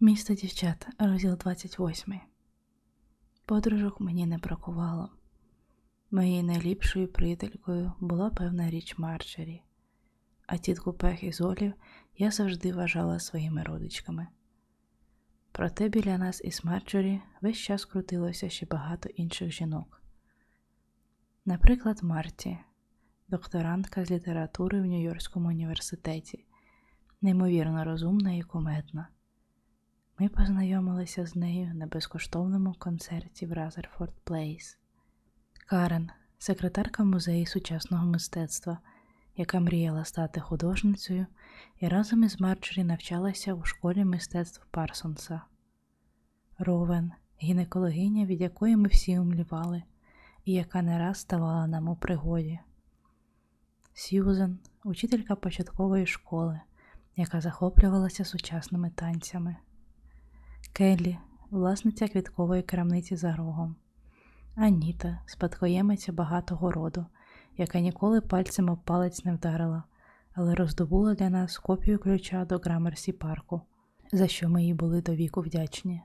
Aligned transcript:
Місто 0.00 0.34
дівчат, 0.34 0.88
розділ 0.98 1.36
28. 1.36 2.20
Подружок 3.44 4.00
мені 4.00 4.26
не 4.26 4.38
бракувало. 4.38 5.10
Моєю 6.10 6.42
найліпшою 6.42 7.08
приятелькою 7.08 7.92
була 8.00 8.30
певна 8.30 8.70
річ 8.70 8.98
Марджері, 8.98 9.62
а 10.46 10.56
тітку 10.56 10.92
Пех 10.92 11.22
і 11.22 11.32
Золів 11.32 11.72
я 12.18 12.30
завжди 12.30 12.72
вважала 12.72 13.20
своїми 13.20 13.62
родичками. 13.62 14.26
Проте 15.52 15.88
біля 15.88 16.18
нас 16.18 16.40
із 16.44 16.64
Марджері 16.64 17.20
весь 17.40 17.58
час 17.58 17.84
крутилося 17.84 18.48
ще 18.48 18.66
багато 18.66 19.08
інших 19.08 19.52
жінок. 19.52 20.02
Наприклад, 21.44 22.02
Марті, 22.02 22.58
докторантка 23.28 24.04
з 24.04 24.10
літератури 24.10 24.80
в 24.80 24.84
Нью-Йоркському 24.84 25.48
університеті, 25.48 26.44
неймовірно 27.22 27.84
розумна 27.84 28.32
і 28.32 28.42
кумедна. 28.42 29.08
Ми 30.20 30.28
познайомилися 30.28 31.26
з 31.26 31.36
нею 31.36 31.74
на 31.74 31.86
безкоштовному 31.86 32.74
концерті 32.78 33.46
в 33.46 33.52
Разерфорд 33.52 34.14
Плейс. 34.24 34.78
Карен, 35.66 36.10
секретарка 36.38 37.04
музею 37.04 37.46
сучасного 37.46 38.06
мистецтва, 38.06 38.78
яка 39.36 39.60
мріяла 39.60 40.04
стати 40.04 40.40
художницею 40.40 41.26
і 41.80 41.88
разом 41.88 42.24
із 42.24 42.40
Марджорі 42.40 42.84
навчалася 42.84 43.54
у 43.54 43.64
школі 43.64 44.04
мистецтв 44.04 44.66
Парсонса. 44.70 45.40
Ровен, 46.58 47.12
гінекологиня, 47.42 48.26
від 48.26 48.40
якої 48.40 48.76
ми 48.76 48.88
всі 48.88 49.18
умлівали, 49.18 49.82
і 50.44 50.52
яка 50.52 50.82
не 50.82 50.98
раз 50.98 51.18
ставала 51.18 51.66
нам 51.66 51.88
у 51.88 51.96
пригоді. 51.96 52.58
Сьюзен, 53.94 54.58
учителька 54.84 55.36
початкової 55.36 56.06
школи, 56.06 56.60
яка 57.16 57.40
захоплювалася 57.40 58.24
сучасними 58.24 58.90
танцями. 58.90 59.56
Келлі, 60.72 61.18
власниця 61.50 62.08
квіткової 62.08 62.62
крамниці 62.62 63.16
за 63.16 63.36
рогом, 63.36 63.76
Аніта, 64.54 65.18
спадкоємиця 65.26 66.12
багатого 66.12 66.72
роду, 66.72 67.06
яка 67.56 67.80
ніколи 67.80 68.20
пальцем 68.20 68.70
об 68.70 68.78
палець 68.84 69.24
не 69.24 69.34
вдарила, 69.34 69.82
але 70.34 70.54
роздобула 70.54 71.14
для 71.14 71.30
нас 71.30 71.58
копію 71.58 71.98
ключа 71.98 72.44
до 72.44 72.58
Грамерсі 72.58 73.12
парку, 73.12 73.60
за 74.12 74.28
що 74.28 74.48
ми 74.48 74.64
їй 74.64 74.74
були 74.74 75.02
до 75.02 75.14
віку 75.14 75.40
вдячні. 75.40 76.02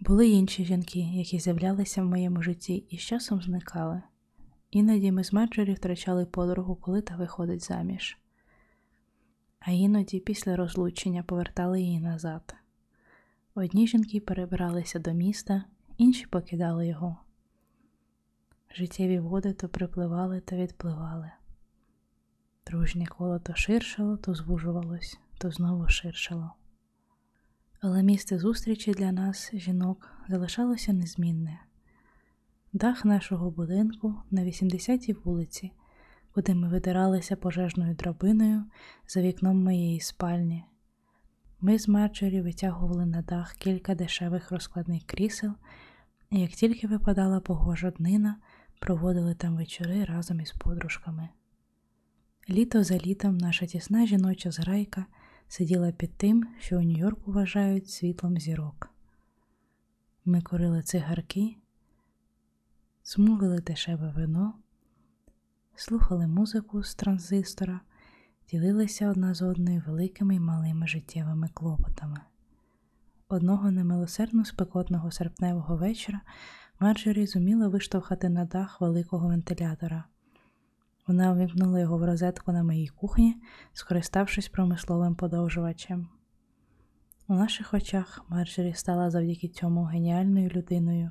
Були 0.00 0.28
інші 0.28 0.64
жінки, 0.64 1.00
які 1.00 1.38
з'являлися 1.38 2.02
в 2.02 2.06
моєму 2.06 2.42
житті 2.42 2.74
і 2.74 2.98
з 2.98 3.00
часом 3.00 3.42
зникали. 3.42 4.02
Іноді 4.70 5.12
ми 5.12 5.24
з 5.24 5.32
Марджорі 5.32 5.74
втрачали 5.74 6.26
подругу, 6.26 6.76
коли 6.76 7.02
та 7.02 7.16
виходить 7.16 7.64
заміж, 7.64 8.18
а 9.60 9.70
іноді 9.70 10.20
після 10.20 10.56
розлучення 10.56 11.22
повертали 11.22 11.80
її 11.80 12.00
назад. 12.00 12.54
Одні 13.60 13.86
жінки 13.86 14.20
перебиралися 14.20 14.98
до 14.98 15.12
міста, 15.12 15.64
інші 15.98 16.26
покидали 16.26 16.86
його. 16.86 17.16
Життєві 18.74 19.18
води 19.18 19.52
то 19.52 19.68
припливали 19.68 20.40
та 20.40 20.56
відпливали. 20.56 21.30
Дружнє 22.66 23.06
коло 23.06 23.38
то 23.38 23.54
ширшало, 23.54 24.16
то 24.16 24.34
звужувалось, 24.34 25.18
то 25.38 25.50
знову 25.50 25.88
ширшало. 25.88 26.52
Але 27.80 28.02
місце 28.02 28.38
зустрічі 28.38 28.92
для 28.92 29.12
нас, 29.12 29.50
жінок, 29.54 30.08
залишалося 30.28 30.92
незмінне. 30.92 31.60
Дах 32.72 33.04
нашого 33.04 33.50
будинку 33.50 34.14
на 34.30 34.44
80-й 34.44 35.12
вулиці, 35.12 35.72
куди 36.34 36.54
ми 36.54 36.68
видиралися 36.68 37.36
пожежною 37.36 37.94
драбиною 37.94 38.64
за 39.08 39.22
вікном 39.22 39.64
моєї 39.64 40.00
спальні. 40.00 40.64
Ми 41.62 41.78
з 41.78 41.88
Марджорі 41.88 42.40
витягували 42.40 43.06
на 43.06 43.22
дах 43.22 43.54
кілька 43.54 43.94
дешевих 43.94 44.50
розкладних 44.50 45.02
крісел, 45.06 45.52
і 46.30 46.40
як 46.40 46.50
тільки 46.50 46.86
випадала 46.86 47.40
погожа 47.40 47.90
днина, 47.90 48.36
проводили 48.78 49.34
там 49.34 49.56
вечори 49.56 50.04
разом 50.04 50.40
із 50.40 50.52
подружками. 50.52 51.28
Літо 52.50 52.84
за 52.84 52.98
літом 52.98 53.38
наша 53.38 53.66
тісна 53.66 54.06
жіноча 54.06 54.50
зграйка 54.50 55.06
сиділа 55.48 55.92
під 55.92 56.16
тим, 56.16 56.46
що 56.60 56.78
у 56.78 56.82
Нью-Йорку 56.82 57.32
вважають 57.32 57.90
світлом 57.90 58.38
зірок. 58.38 58.90
Ми 60.24 60.40
курили 60.40 60.82
цигарки, 60.82 61.56
смулили 63.02 63.58
дешеве 63.58 64.12
вино, 64.16 64.54
слухали 65.74 66.26
музику 66.26 66.82
з 66.82 66.94
транзистора 66.94 67.80
ділилися 68.50 69.10
одна 69.10 69.34
з 69.34 69.42
одною 69.42 69.82
великими 69.86 70.34
й 70.34 70.40
малими 70.40 70.86
життєвими 70.86 71.48
клопотами. 71.54 72.20
Одного 73.28 73.70
немилосердно 73.70 74.44
спекотного 74.44 75.10
серпневого 75.10 75.76
вечора 75.76 76.20
Марджорі 76.80 77.26
зуміла 77.26 77.68
виштовхати 77.68 78.28
на 78.28 78.44
дах 78.44 78.80
великого 78.80 79.28
вентилятора. 79.28 80.04
Вона 81.06 81.32
увімкнула 81.32 81.80
його 81.80 81.98
в 81.98 82.04
розетку 82.04 82.52
на 82.52 82.62
моїй 82.62 82.88
кухні, 82.88 83.36
скориставшись 83.72 84.48
промисловим 84.48 85.14
подовжувачем. 85.14 86.08
У 87.28 87.34
наших 87.34 87.74
очах 87.74 88.24
Марджорі 88.28 88.74
стала 88.74 89.10
завдяки 89.10 89.48
цьому 89.48 89.84
геніальною 89.84 90.48
людиною, 90.48 91.10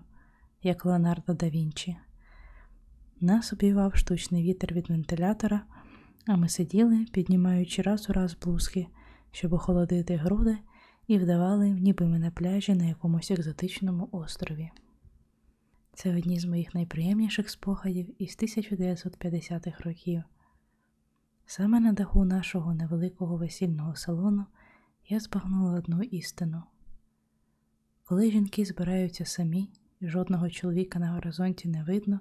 як 0.64 0.86
Леонардо 0.86 1.34
да 1.34 1.50
Вінчі. 1.50 1.98
Нас 3.22 3.54
обівав 3.54 3.96
штучний 3.96 4.44
вітер 4.44 4.74
від 4.74 4.90
вентилятора. 4.90 5.62
А 6.32 6.38
ми 6.38 6.50
сиділи, 6.50 7.06
піднімаючи 7.12 7.82
раз 7.82 8.10
у 8.10 8.14
раз 8.14 8.38
блузки, 8.42 8.88
щоб 9.32 9.54
охолодити 9.54 10.16
груди, 10.16 10.58
і 11.08 11.18
вдавали, 11.18 11.70
ніби 11.70 12.06
ми 12.06 12.20
на 12.20 12.32
пляжі 12.32 12.76
на 12.76 12.86
якомусь 12.86 13.32
екзотичному 13.32 14.10
острові. 14.12 14.70
Це 15.94 16.18
одні 16.18 16.40
з 16.40 16.46
моїх 16.46 16.74
найприємніших 16.76 17.50
спогадів 17.50 18.22
із 18.22 18.30
1950-х 18.30 19.84
років. 19.84 20.24
Саме 21.46 21.80
на 21.80 21.94
даху 21.94 22.26
нашого 22.26 22.74
невеликого 22.74 23.38
весільного 23.38 23.96
салону 23.96 24.46
я 25.08 25.20
збагнула 25.20 25.72
одну 25.72 26.02
істину. 26.02 26.64
Коли 28.04 28.32
жінки 28.32 28.66
збираються 28.66 29.26
самі, 29.26 29.70
жодного 30.02 30.50
чоловіка 30.50 31.00
на 31.00 31.12
горизонті 31.12 31.68
не 31.68 31.84
видно, 31.84 32.20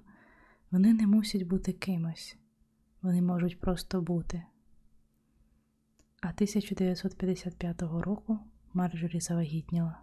вони 0.70 0.92
не 0.92 1.06
мусять 1.06 1.42
бути 1.42 1.72
кимось 1.72 2.36
вони 3.03 3.22
можуть 3.22 3.60
просто 3.60 4.03
бути. 4.03 4.42
А 6.20 6.28
1955 6.28 7.82
року 7.82 8.38
Марджорі 8.72 9.20
завагітніла. 9.20 10.00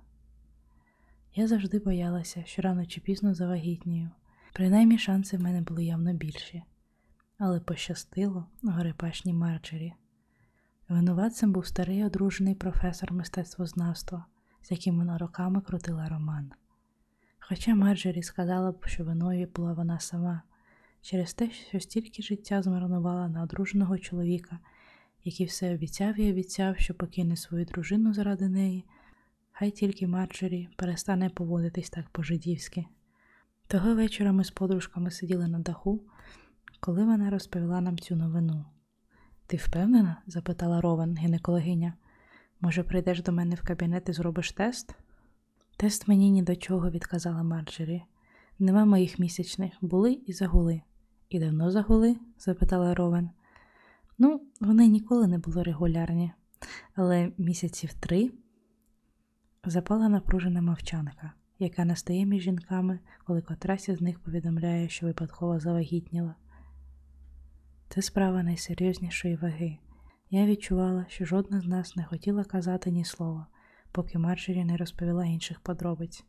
Я 1.36 1.48
завжди 1.48 1.80
боялася, 1.80 2.44
що 2.46 2.62
рано 2.62 2.86
чи 2.86 3.02
пізно 3.02 3.34
завагітнію. 3.34 4.10
Принаймні 4.54 4.98
шанси 4.98 5.38
в 5.38 5.42
мене 5.42 5.62
були 5.62 5.86
явно 5.86 6.14
більші, 6.14 6.64
але 7.38 7.60
пощастило 7.60 8.46
горопашній 8.64 9.34
Марджорі. 9.34 9.94
Винуватцем 10.90 11.52
був 11.52 11.66
старий 11.66 12.04
одружений 12.04 12.56
професор 12.56 13.14
мистецтвознавства, 13.14 14.26
з 14.62 14.72
яким 14.72 14.98
вона 14.98 15.18
роками 15.18 15.62
крутила 15.62 16.10
роман. 16.10 16.52
Хоча 17.40 17.76
Марджорі 17.76 18.24
сказала 18.24 18.72
б, 18.72 18.86
що 18.86 19.04
виною 19.04 19.50
була 19.56 19.74
вона 19.74 20.00
сама 20.00 20.42
через 21.06 21.34
те, 21.34 21.50
що 21.52 21.80
стільки 21.80 22.22
життя 22.22 22.62
змарнувала 22.62 23.28
на 23.28 23.44
одруженого 23.44 23.98
чоловіка, 23.98 24.60
який 25.24 25.46
все 25.46 25.74
обіцяв 25.74 26.20
і 26.20 26.32
обіцяв, 26.32 26.78
що 26.78 26.94
покине 26.94 27.36
свою 27.36 27.66
дружину 27.66 28.14
заради 28.14 28.50
неї, 28.50 28.86
хай 29.52 29.72
тільки 29.72 30.08
Марджорі 30.08 30.70
перестане 30.76 31.30
поводитись 31.30 31.90
так 31.90 32.10
по-жидівськи. 32.10 32.86
Того 33.68 33.96
вечора 33.96 34.32
ми 34.32 34.44
з 34.44 34.52
подружками 34.52 35.12
сиділи 35.12 35.48
на 35.48 35.60
даху, 35.60 36.02
коли 36.80 37.06
вона 37.06 37.30
розповіла 37.30 37.82
нам 37.82 38.00
цю 38.00 38.16
новину. 38.16 38.66
Ти 39.48 39.58
впевнена? 39.58 40.22
запитала 40.28 40.82
Ровен, 40.82 41.18
гінекологиня. 41.18 41.94
Може, 42.62 42.84
прийдеш 42.84 43.22
до 43.22 43.32
мене 43.32 43.56
в 43.56 43.62
кабінет 43.62 44.10
і 44.10 44.14
зробиш 44.14 44.52
тест? 44.52 44.96
Тест 45.78 46.08
мені 46.08 46.32
ні 46.32 46.44
до 46.44 46.56
чого, 46.56 46.90
відказала 46.90 47.44
Марджері. 47.44 48.04
Нема 48.60 48.86
моїх 48.86 49.20
місячних, 49.20 49.74
були 49.82 50.14
і 50.14 50.34
загули. 50.34 50.82
І 51.36 51.40
давно 51.40 51.72
загули? 51.72 52.18
запитала 52.40 52.96
Ровен. 52.96 53.30
Ну, 54.18 54.42
вони 54.62 54.88
ніколи 54.88 55.28
не 55.28 55.38
були 55.38 55.64
регулярні, 55.64 56.32
але 56.94 57.32
місяців 57.38 57.94
три 57.94 58.32
запала 59.66 60.10
напружена 60.10 60.62
мовчанка, 60.62 61.34
яка 61.60 61.86
настає 61.86 62.26
між 62.26 62.44
жінками, 62.44 63.00
коли 63.26 63.42
котрась 63.42 63.90
із 63.90 64.02
них 64.02 64.20
повідомляє, 64.20 64.90
що 64.90 65.06
випадково 65.06 65.60
завагітніла. 65.60 66.36
Це 67.90 68.02
справа 68.02 68.44
найсерйознішої 68.44 69.36
ваги. 69.36 69.78
Я 70.30 70.46
відчувала, 70.46 71.06
що 71.10 71.26
жодна 71.26 71.62
з 71.62 71.66
нас 71.66 71.96
не 71.96 72.04
хотіла 72.04 72.44
казати 72.44 72.92
ні 72.92 73.06
слова, 73.06 73.48
поки 73.92 74.18
Марджері 74.18 74.66
не 74.66 74.78
розповіла 74.78 75.26
інших 75.26 75.60
подробиць. 75.60 76.26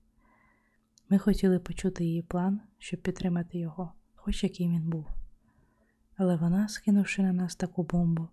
Ми 1.09 1.19
хотіли 1.19 1.59
почути 1.59 2.05
її 2.05 2.23
план, 2.23 2.61
щоб 2.79 3.03
підтримати 3.03 3.59
його 3.59 3.93
хоч 4.27 4.45
який 4.45 4.69
він 4.69 4.83
був. 4.83 5.07
Але 6.17 6.37
вона, 6.37 6.69
скинувши 6.69 7.23
на 7.23 7.33
нас 7.33 7.57
таку 7.57 7.83
бомбу, 7.83 8.29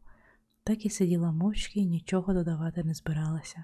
так 0.63 0.85
і 0.85 0.89
сиділа 0.89 1.31
мовчки 1.31 1.79
і 1.79 1.85
нічого 1.85 2.33
додавати 2.33 2.83
не 2.83 2.93
збиралася. 2.93 3.63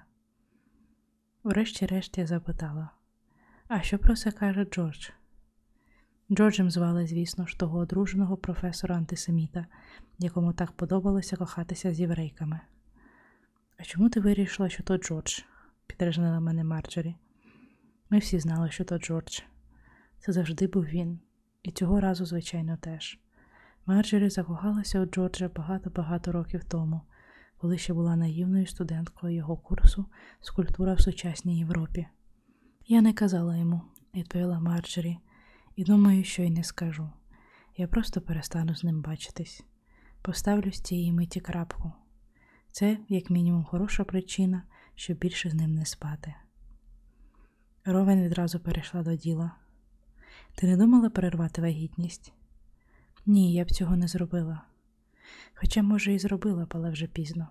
Врешті-решт 1.44 2.18
я 2.18 2.26
запитала, 2.26 2.90
а 3.68 3.82
що 3.82 3.98
про 3.98 4.16
це 4.16 4.32
каже 4.32 4.64
Джордж? 4.64 5.08
Джорджем 6.30 6.70
звали, 6.70 7.06
звісно 7.06 7.46
ж, 7.46 7.58
того 7.58 7.78
одруженого 7.78 8.36
професора 8.36 8.96
антисеміта, 8.96 9.66
якому 10.18 10.52
так 10.52 10.72
подобалося 10.72 11.36
кохатися 11.36 11.94
з 11.94 12.00
єврейками. 12.00 12.60
А 13.78 13.82
чому 13.82 14.10
ти 14.10 14.20
вирішила, 14.20 14.68
що 14.68 14.82
то 14.82 14.98
Джордж? 14.98 15.40
підражнила 15.86 16.40
мене 16.40 16.64
Марджорі. 16.64 17.14
Ми 18.10 18.18
всі 18.18 18.38
знали, 18.38 18.70
що 18.70 18.84
то 18.84 18.98
Джордж. 18.98 19.40
Це 20.18 20.32
завжди 20.32 20.66
був 20.66 20.84
він, 20.84 21.20
і 21.62 21.70
цього 21.70 22.00
разу, 22.00 22.26
звичайно, 22.26 22.76
теж. 22.76 23.18
Марджорі 23.86 24.30
закохалася 24.30 25.00
у 25.00 25.06
Джорджа 25.06 25.48
багато-багато 25.48 26.32
років 26.32 26.64
тому, 26.64 27.00
коли 27.58 27.78
ще 27.78 27.94
була 27.94 28.16
наївною 28.16 28.66
студенткою 28.66 29.34
його 29.34 29.56
курсу 29.56 30.06
скульптура 30.40 30.94
в 30.94 31.00
сучасній 31.00 31.58
Європі. 31.58 32.06
Я 32.86 33.00
не 33.00 33.12
казала 33.12 33.56
йому, 33.56 33.80
відповіла 34.14 34.60
Марджорі, 34.60 35.18
і 35.76 35.84
думаю, 35.84 36.24
що 36.24 36.42
й 36.42 36.50
не 36.50 36.64
скажу. 36.64 37.10
Я 37.76 37.88
просто 37.88 38.20
перестану 38.20 38.74
з 38.74 38.84
ним 38.84 39.02
бачитись. 39.02 39.64
Поставлю 40.22 40.72
з 40.72 40.80
цієї 40.80 41.12
миті 41.12 41.40
крапку. 41.40 41.92
Це, 42.72 42.98
як 43.08 43.30
мінімум, 43.30 43.64
хороша 43.64 44.04
причина, 44.04 44.62
щоб 44.94 45.18
більше 45.18 45.50
з 45.50 45.54
ним 45.54 45.74
не 45.74 45.86
спати. 45.86 46.34
Ровен 47.84 48.22
відразу 48.22 48.60
перейшла 48.60 49.02
до 49.02 49.14
діла. 49.14 49.59
Ти 50.54 50.66
не 50.66 50.76
думала 50.76 51.10
перервати 51.10 51.62
вагітність? 51.62 52.32
Ні, 53.26 53.52
я 53.52 53.64
б 53.64 53.70
цього 53.70 53.96
не 53.96 54.08
зробила. 54.08 54.62
Хоча, 55.54 55.82
може, 55.82 56.14
і 56.14 56.18
зробила, 56.18 56.64
б, 56.64 56.72
але 56.74 56.90
вже 56.90 57.06
пізно. 57.06 57.48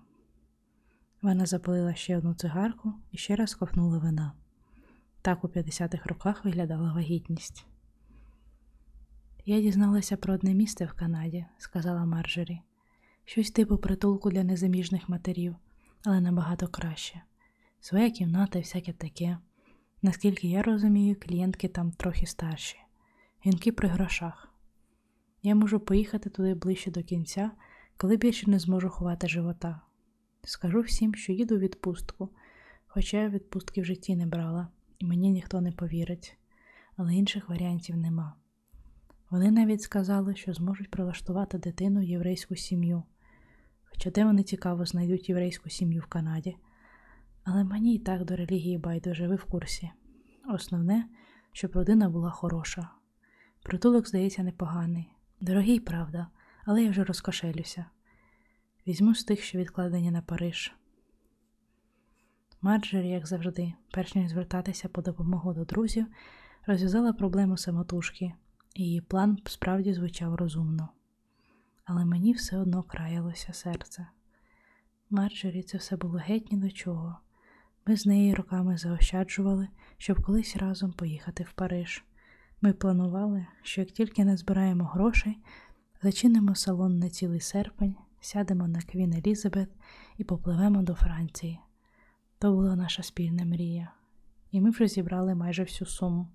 Вона 1.22 1.46
запалила 1.46 1.94
ще 1.94 2.18
одну 2.18 2.34
цигарку 2.34 2.92
і 3.12 3.16
ще 3.16 3.36
раз 3.36 3.54
ковнула 3.54 3.98
вина. 3.98 4.32
Так 5.22 5.44
у 5.44 5.48
50-х 5.48 6.06
роках 6.06 6.44
виглядала 6.44 6.92
вагітність. 6.92 7.66
Я 9.46 9.60
дізналася 9.60 10.16
про 10.16 10.34
одне 10.34 10.54
місце 10.54 10.84
в 10.84 10.92
Канаді, 10.92 11.46
сказала 11.58 12.04
Марджорі. 12.04 12.60
Щось 13.24 13.50
типу 13.50 13.78
притулку 13.78 14.30
для 14.30 14.44
незаміжних 14.44 15.08
матерів, 15.08 15.56
але 16.04 16.20
набагато 16.20 16.68
краще. 16.68 17.22
Своя 17.80 18.10
кімната 18.10 18.58
і 18.58 18.62
всяке 18.62 18.92
таке. 18.92 19.38
Наскільки 20.02 20.48
я 20.48 20.62
розумію, 20.62 21.16
клієнтки 21.20 21.68
там 21.68 21.92
трохи 21.92 22.26
старші, 22.26 22.76
жінки 23.44 23.72
при 23.72 23.88
грошах. 23.88 24.52
Я 25.42 25.54
можу 25.54 25.80
поїхати 25.80 26.30
туди 26.30 26.54
ближче 26.54 26.90
до 26.90 27.02
кінця, 27.02 27.50
коли 27.96 28.16
більше 28.16 28.50
не 28.50 28.58
зможу 28.58 28.88
ховати 28.88 29.28
живота. 29.28 29.80
Скажу 30.44 30.80
всім, 30.80 31.14
що 31.14 31.32
їду 31.32 31.56
в 31.56 31.58
відпустку, 31.58 32.28
хоча 32.86 33.22
я 33.22 33.28
відпустки 33.28 33.80
в 33.80 33.84
житті 33.84 34.16
не 34.16 34.26
брала, 34.26 34.68
і 34.98 35.06
мені 35.06 35.30
ніхто 35.30 35.60
не 35.60 35.72
повірить, 35.72 36.36
але 36.96 37.14
інших 37.14 37.48
варіантів 37.48 37.96
нема. 37.96 38.34
Вони 39.30 39.50
навіть 39.50 39.82
сказали, 39.82 40.36
що 40.36 40.52
зможуть 40.52 40.90
прилаштувати 40.90 41.58
дитину 41.58 42.00
в 42.00 42.04
єврейську 42.04 42.56
сім'ю, 42.56 43.02
хоча 43.84 44.10
де 44.10 44.24
вони 44.24 44.42
цікаво 44.42 44.86
знайдуть 44.86 45.28
єврейську 45.28 45.70
сім'ю 45.70 46.00
в 46.00 46.06
Канаді. 46.06 46.56
Але 47.44 47.64
мені 47.64 47.94
і 47.94 47.98
так 47.98 48.24
до 48.24 48.36
релігії 48.36 48.78
байдуже 48.78 49.28
ви 49.28 49.34
в 49.34 49.44
курсі. 49.44 49.90
Основне, 50.54 51.08
щоб 51.52 51.72
родина 51.72 52.08
була 52.08 52.30
хороша. 52.30 52.99
Притулок, 53.70 54.08
здається, 54.08 54.42
непоганий. 54.42 55.12
Дорогий, 55.40 55.80
правда, 55.80 56.26
але 56.64 56.84
я 56.84 56.90
вже 56.90 57.04
розкошелюся. 57.04 57.84
Візьму 58.86 59.14
з 59.14 59.24
тих, 59.24 59.42
що 59.42 59.58
відкладені 59.58 60.10
на 60.10 60.22
Париж. 60.22 60.74
Марджері, 62.62 63.08
як 63.08 63.26
завжди, 63.26 63.72
перш 63.90 64.14
ніж 64.14 64.30
звертатися 64.30 64.88
по 64.88 65.02
допомогу 65.02 65.52
до 65.52 65.64
друзів, 65.64 66.06
розв'язала 66.66 67.12
проблему 67.12 67.56
самотужки, 67.56 68.32
і 68.74 68.82
її 68.82 69.00
план 69.00 69.38
справді 69.46 69.94
звучав 69.94 70.34
розумно. 70.34 70.88
Але 71.84 72.04
мені 72.04 72.32
все 72.32 72.58
одно 72.58 72.82
краялося 72.82 73.52
серце. 73.52 74.06
Марджері 75.10 75.62
це 75.62 75.78
все 75.78 75.96
було 75.96 76.18
геть 76.18 76.52
ні 76.52 76.58
до 76.58 76.70
чого. 76.70 77.16
Ми 77.86 77.96
з 77.96 78.06
нею 78.06 78.34
роками 78.34 78.76
заощаджували, 78.76 79.68
щоб 79.98 80.22
колись 80.22 80.56
разом 80.56 80.92
поїхати 80.92 81.42
в 81.42 81.52
Париж. 81.52 82.04
Ми 82.62 82.72
планували, 82.72 83.46
що 83.62 83.80
як 83.80 83.90
тільки 83.90 84.24
не 84.24 84.36
збираємо 84.36 84.84
грошей, 84.84 85.38
зачинимо 86.02 86.54
салон 86.54 86.98
на 86.98 87.10
цілий 87.10 87.40
серпень, 87.40 87.96
сядемо 88.20 88.68
на 88.68 88.82
Квін 88.82 89.12
Елізабет 89.12 89.68
і 90.18 90.24
попливемо 90.24 90.82
до 90.82 90.94
Франції. 90.94 91.60
То 92.38 92.52
була 92.52 92.76
наша 92.76 93.02
спільна 93.02 93.44
мрія, 93.44 93.92
і 94.50 94.60
ми 94.60 94.70
вже 94.70 94.88
зібрали 94.88 95.34
майже 95.34 95.62
всю 95.62 95.88
суму. 95.88 96.28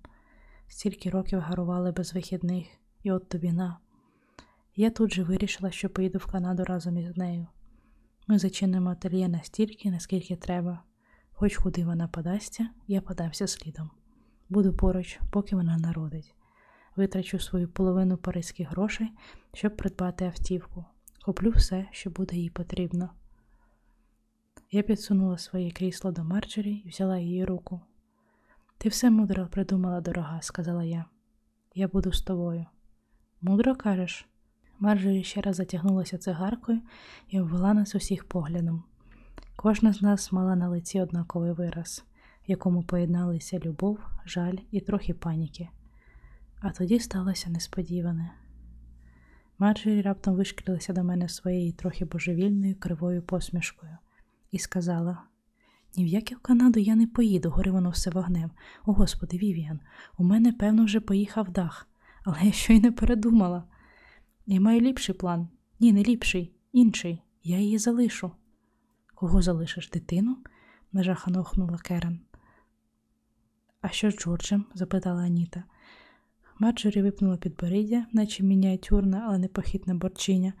Стільки 0.68 1.10
років 1.10 1.40
гарували 1.40 1.92
без 1.92 2.14
вихідних, 2.14 2.66
і 3.02 3.12
от 3.12 3.28
тобі 3.28 3.52
на. 3.52 3.78
Я 4.76 4.90
тут 4.90 5.12
же 5.12 5.22
вирішила, 5.22 5.70
що 5.70 5.90
поїду 5.90 6.18
в 6.18 6.26
Канаду 6.26 6.64
разом 6.64 6.96
із 6.96 7.16
нею. 7.16 7.46
Ми 8.26 8.38
зачинимо 8.38 8.90
ательє 8.90 9.28
настільки, 9.28 9.90
наскільки 9.90 10.36
треба. 10.36 10.82
Хоч 11.32 11.56
куди 11.56 11.84
вона 11.84 12.08
подасться, 12.08 12.68
я 12.86 13.00
подамся 13.00 13.46
слідом. 13.46 13.90
Буду 14.48 14.72
поруч, 14.72 15.20
поки 15.30 15.56
вона 15.56 15.78
народить. 15.78 16.34
Витрачу 16.96 17.38
свою 17.38 17.68
половину 17.68 18.16
паризьких 18.16 18.70
грошей, 18.70 19.08
щоб 19.54 19.76
придбати 19.76 20.24
автівку. 20.24 20.84
Куплю 21.24 21.50
все, 21.50 21.86
що 21.90 22.10
буде 22.10 22.36
їй 22.36 22.50
потрібно. 22.50 23.10
Я 24.70 24.82
підсунула 24.82 25.38
своє 25.38 25.70
крісло 25.70 26.12
до 26.12 26.24
Марджері 26.24 26.72
і 26.72 26.88
взяла 26.88 27.18
її 27.18 27.44
руку. 27.44 27.80
Ти 28.78 28.88
все 28.88 29.10
мудро 29.10 29.46
придумала, 29.46 30.00
дорога, 30.00 30.42
сказала 30.42 30.84
я. 30.84 31.04
Я 31.74 31.88
буду 31.88 32.12
з 32.12 32.22
тобою. 32.22 32.66
Мудро 33.40 33.76
кажеш? 33.76 34.26
Марджері 34.78 35.24
ще 35.24 35.40
раз 35.40 35.56
затягнулася 35.56 36.18
цигаркою 36.18 36.80
і 37.28 37.40
обвела 37.40 37.74
нас 37.74 37.94
усіх 37.94 38.24
поглядом. 38.24 38.84
Кожна 39.56 39.92
з 39.92 40.02
нас 40.02 40.32
мала 40.32 40.56
на 40.56 40.68
лиці 40.68 41.00
однаковий 41.00 41.52
вираз, 41.52 42.04
в 42.46 42.50
якому 42.50 42.82
поєдналися 42.82 43.58
любов, 43.58 43.98
жаль 44.26 44.56
і 44.70 44.80
трохи 44.80 45.14
паніки. 45.14 45.68
А 46.60 46.70
тоді 46.70 46.98
сталося 46.98 47.50
несподіване. 47.50 48.30
Марджері 49.58 50.02
раптом 50.02 50.34
вишкрилася 50.34 50.92
до 50.92 51.04
мене 51.04 51.28
своєю 51.28 51.72
трохи 51.72 52.04
божевільною 52.04 52.74
кривою 52.74 53.22
посмішкою 53.22 53.96
і 54.50 54.58
сказала: 54.58 55.22
Ні 55.96 56.04
в 56.04 56.06
яке 56.06 56.34
в 56.34 56.38
Канаду 56.38 56.80
я 56.80 56.96
не 56.96 57.06
поїду, 57.06 57.50
гори 57.50 57.70
воно 57.70 57.90
все 57.90 58.10
вогнем. 58.10 58.50
О 58.86 58.92
Господи, 58.92 59.36
Вівіан, 59.36 59.80
у 60.18 60.24
мене, 60.24 60.52
певно, 60.52 60.84
вже 60.84 61.00
поїхав 61.00 61.50
дах, 61.50 61.88
але 62.24 62.38
я 62.42 62.52
щойно 62.52 62.92
передумала. 62.92 63.64
Я 64.46 64.60
маю 64.60 64.80
ліпший 64.80 65.14
план. 65.14 65.48
Ні, 65.80 65.92
не 65.92 66.02
ліпший, 66.02 66.52
інший. 66.72 67.22
Я 67.44 67.58
її 67.58 67.78
залишу. 67.78 68.30
Кого 69.14 69.42
залишиш 69.42 69.90
дитину? 69.90 70.36
нажахано 70.92 71.40
охнула 71.40 71.78
Карен. 71.78 72.20
А 73.86 73.90
що 73.90 74.10
з 74.10 74.16
Джорджем? 74.16 74.64
запитала 74.74 75.22
Аніта. 75.22 75.64
Марджорі 76.58 77.02
випнула 77.02 77.36
підборіддя, 77.36 78.06
наче 78.12 78.42
мініатюрна, 78.44 79.24
але 79.26 79.38
непохитна 79.38 79.94
борчиня, 79.94 80.52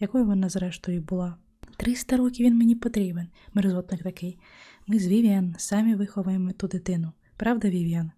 якою 0.00 0.24
вона 0.24 0.48
зрештою 0.48 1.02
була. 1.02 1.36
Триста 1.76 2.16
років 2.16 2.46
він 2.46 2.58
мені 2.58 2.74
потрібен, 2.74 3.28
мерзотник 3.54 4.02
такий. 4.02 4.38
Ми 4.86 4.98
з 4.98 5.06
Вівіан 5.06 5.54
самі 5.58 5.94
виховаємо 5.94 6.52
ту 6.52 6.68
дитину. 6.68 7.12
Правда, 7.36 7.68
Вівіан? 7.68 8.10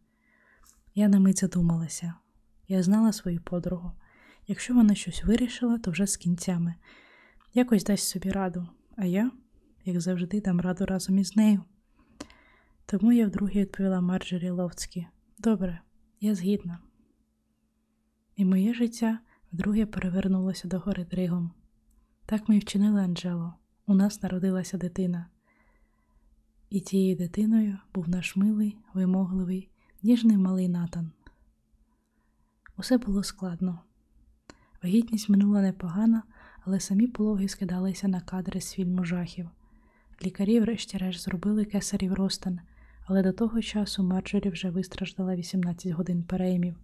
Я 0.94 1.08
на 1.08 1.20
мить 1.20 1.40
задумалася. 1.40 2.14
Я 2.68 2.82
знала 2.82 3.12
свою 3.12 3.40
подругу. 3.40 3.92
Якщо 4.46 4.74
вона 4.74 4.94
щось 4.94 5.24
вирішила, 5.24 5.78
то 5.78 5.90
вже 5.90 6.06
з 6.06 6.16
кінцями. 6.16 6.74
Якось 7.54 7.84
дасть 7.84 8.08
собі 8.08 8.30
раду, 8.30 8.68
а 8.96 9.04
я, 9.04 9.30
як 9.84 10.00
завжди, 10.00 10.40
дам 10.40 10.60
раду 10.60 10.86
разом 10.86 11.18
із 11.18 11.36
нею. 11.36 11.62
Тому 12.86 13.12
я 13.12 13.26
вдруге 13.26 13.60
відповіла 13.60 14.00
Марджорі 14.00 14.50
Ловцкі. 14.50 15.06
Добре, 15.38 15.80
я 16.20 16.34
згідна. 16.34 16.78
І 18.36 18.44
моє 18.44 18.74
життя 18.74 19.18
вдруге 19.52 19.86
перевернулося 19.86 20.68
догори 20.68 21.04
дриґом. 21.04 21.50
Так 22.26 22.48
ми 22.48 22.56
й 22.56 22.58
вчинили 22.58 23.00
Анджело. 23.00 23.54
У 23.86 23.94
нас 23.94 24.22
народилася 24.22 24.78
дитина. 24.78 25.26
І 26.70 26.80
тією 26.80 27.16
дитиною 27.16 27.78
був 27.94 28.08
наш 28.08 28.36
милий, 28.36 28.78
вимогливий, 28.94 29.70
ніжний 30.02 30.36
малий 30.36 30.68
натан. 30.68 31.12
Усе 32.76 32.98
було 32.98 33.22
складно. 33.22 33.78
Вагітність 34.82 35.28
минула 35.28 35.62
непогано, 35.62 36.22
але 36.60 36.80
самі 36.80 37.06
пологи 37.06 37.48
скидалися 37.48 38.08
на 38.08 38.20
кадри 38.20 38.60
з 38.60 38.72
фільму 38.72 39.04
жахів. 39.04 39.50
Лікарі, 40.24 40.60
врешті-решт, 40.60 41.20
зробили 41.20 41.64
кесарів 41.64 42.14
розтин, 42.14 42.60
але 43.04 43.22
до 43.22 43.32
того 43.32 43.62
часу 43.62 44.02
Марджорі 44.02 44.48
вже 44.48 44.70
вистраждала 44.70 45.36
18 45.36 45.92
годин 45.92 46.22
переймів 46.22 46.76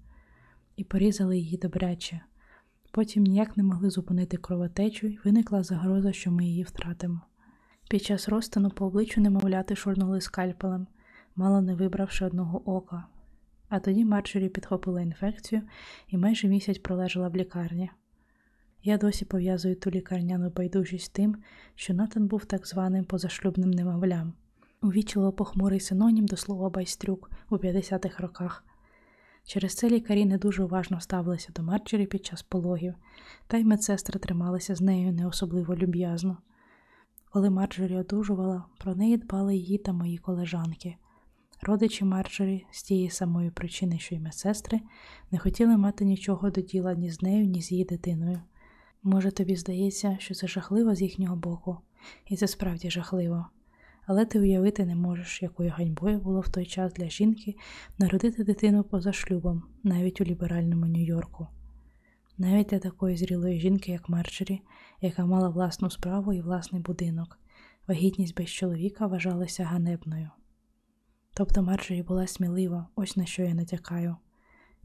і 0.76 0.84
порізали 0.84 1.38
її 1.38 1.56
добряче. 1.56 2.20
Потім 2.90 3.24
ніяк 3.24 3.56
не 3.56 3.62
могли 3.62 3.90
зупинити 3.90 4.36
кровотечу, 4.36 5.06
і 5.06 5.18
виникла 5.24 5.62
загроза, 5.62 6.12
що 6.12 6.30
ми 6.30 6.44
її 6.44 6.62
втратимо. 6.62 7.20
Під 7.90 8.02
час 8.02 8.28
розтину 8.28 8.70
по 8.70 8.86
обличчю 8.86 9.20
немовляти 9.20 9.76
шурнули 9.76 10.20
скальпелем. 10.20 10.86
мало 11.36 11.60
не 11.60 11.74
вибравши 11.74 12.24
одного 12.24 12.76
ока. 12.76 13.06
А 13.68 13.80
тоді 13.80 14.04
Марджорі 14.04 14.48
підхопила 14.48 15.00
інфекцію 15.00 15.62
і 16.08 16.16
майже 16.16 16.48
місяць 16.48 16.78
пролежала 16.78 17.28
в 17.28 17.36
лікарні. 17.36 17.90
Я 18.82 18.98
досі 18.98 19.24
пов'язую 19.24 19.76
ту 19.76 19.90
лікарняну 19.90 20.50
байдужість 20.50 21.12
тим, 21.12 21.36
що 21.74 21.94
Натан 21.94 22.26
був 22.26 22.44
так 22.44 22.66
званим 22.66 23.04
позашлюбним 23.04 23.70
немовлям. 23.70 24.32
Увічило 24.82 25.32
похмурий 25.32 25.80
синонім 25.80 26.26
до 26.26 26.37
слова 26.37 26.70
байстрюк 26.70 27.30
у 27.50 27.56
50-х 27.56 28.22
роках. 28.22 28.64
Через 29.44 29.75
це 29.75 29.88
лікарі 29.88 30.25
не 30.25 30.38
дуже 30.38 30.64
уважно 30.64 31.00
ставилися 31.00 31.52
до 31.52 31.62
Марджорі 31.62 32.06
під 32.06 32.26
час 32.26 32.42
пологів, 32.42 32.94
та 33.46 33.56
й 33.56 33.64
медсестри 33.64 34.18
трималися 34.18 34.75
з 34.75 34.80
нею 34.80 35.12
не 35.12 35.26
особливо 35.26 35.76
люб'язно. 35.76 36.38
Коли 37.30 37.50
Марджорі 37.50 37.96
одужувала, 37.96 38.64
про 38.78 38.94
неї 38.94 39.16
дбали 39.16 39.56
її 39.56 39.78
та 39.78 39.92
мої 39.92 40.18
колежанки. 40.18 40.96
Родичі 41.62 42.04
Марджорі 42.04 42.66
з 42.70 42.82
тієї 42.82 43.10
самої 43.10 43.50
причини, 43.50 43.99
що 43.99 44.14
й 44.14 44.18
медсестри, 44.18 44.80
не 45.30 45.38
хотіли 45.38 45.76
мати 45.76 46.04
нічого 46.04 46.50
до 46.50 46.60
діла 46.60 46.94
ні 46.94 47.10
з 47.10 47.22
нею, 47.22 47.46
ні 47.46 47.62
з 47.62 47.72
її 47.72 47.84
дитиною. 47.84 48.40
Може, 49.02 49.30
тобі 49.30 49.56
здається, 49.56 50.16
що 50.20 50.34
це 50.34 50.49
жахливо 50.49 50.94
з 50.94 51.02
їхнього 51.02 51.37
боку, 51.37 51.78
і 52.26 52.37
це 52.37 52.49
справді 52.49 52.90
жахливо. 52.90 53.46
Але 54.07 54.25
ти 54.25 54.40
уявити 54.40 54.85
не 54.85 54.97
можеш, 54.97 55.42
якою 55.42 55.71
ганьбою 55.71 56.19
було 56.19 56.40
в 56.40 56.49
той 56.49 56.66
час 56.66 56.92
для 56.92 57.09
жінки 57.09 57.57
народити 57.99 58.45
дитину 58.45 58.85
поза 58.85 59.12
шлюбом, 59.12 59.62
навіть 59.83 60.21
у 60.21 60.25
ліберальному 60.25 60.87
Нью-Йорку. 60.87 61.47
Навіть 62.38 62.66
для 62.66 62.78
такої 62.78 63.16
зрілої 63.16 63.61
жінки, 63.61 63.92
як 63.92 64.09
Марджорі, 64.09 64.62
яка 65.00 65.26
мала 65.26 65.49
власну 65.49 65.90
справу 65.90 66.33
і 66.33 66.40
власний 66.40 66.83
будинок, 66.83 67.38
вагітність 67.87 68.37
без 68.37 68.49
чоловіка 68.49 69.07
вважалася 69.07 69.64
ганебною. 69.64 70.30
Тобто 71.35 71.62
Марджорі 71.62 72.02
була 72.02 72.26
смілива, 72.26 72.87
ось 72.97 73.16
на 73.16 73.26
що 73.26 73.42
я 73.42 73.54
натякаю, 73.54 74.16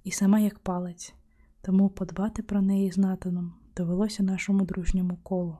і 0.04 0.12
сама 0.12 0.40
як 0.40 0.60
палець, 0.60 1.14
тому 1.62 1.90
подбати 1.90 2.44
про 2.44 2.62
неї 2.62 2.92
з 2.92 2.98
Натаном 2.98 3.54
довелося 3.78 4.24
нашому 4.24 4.66
дружньому 4.66 5.18
колу. 5.24 5.58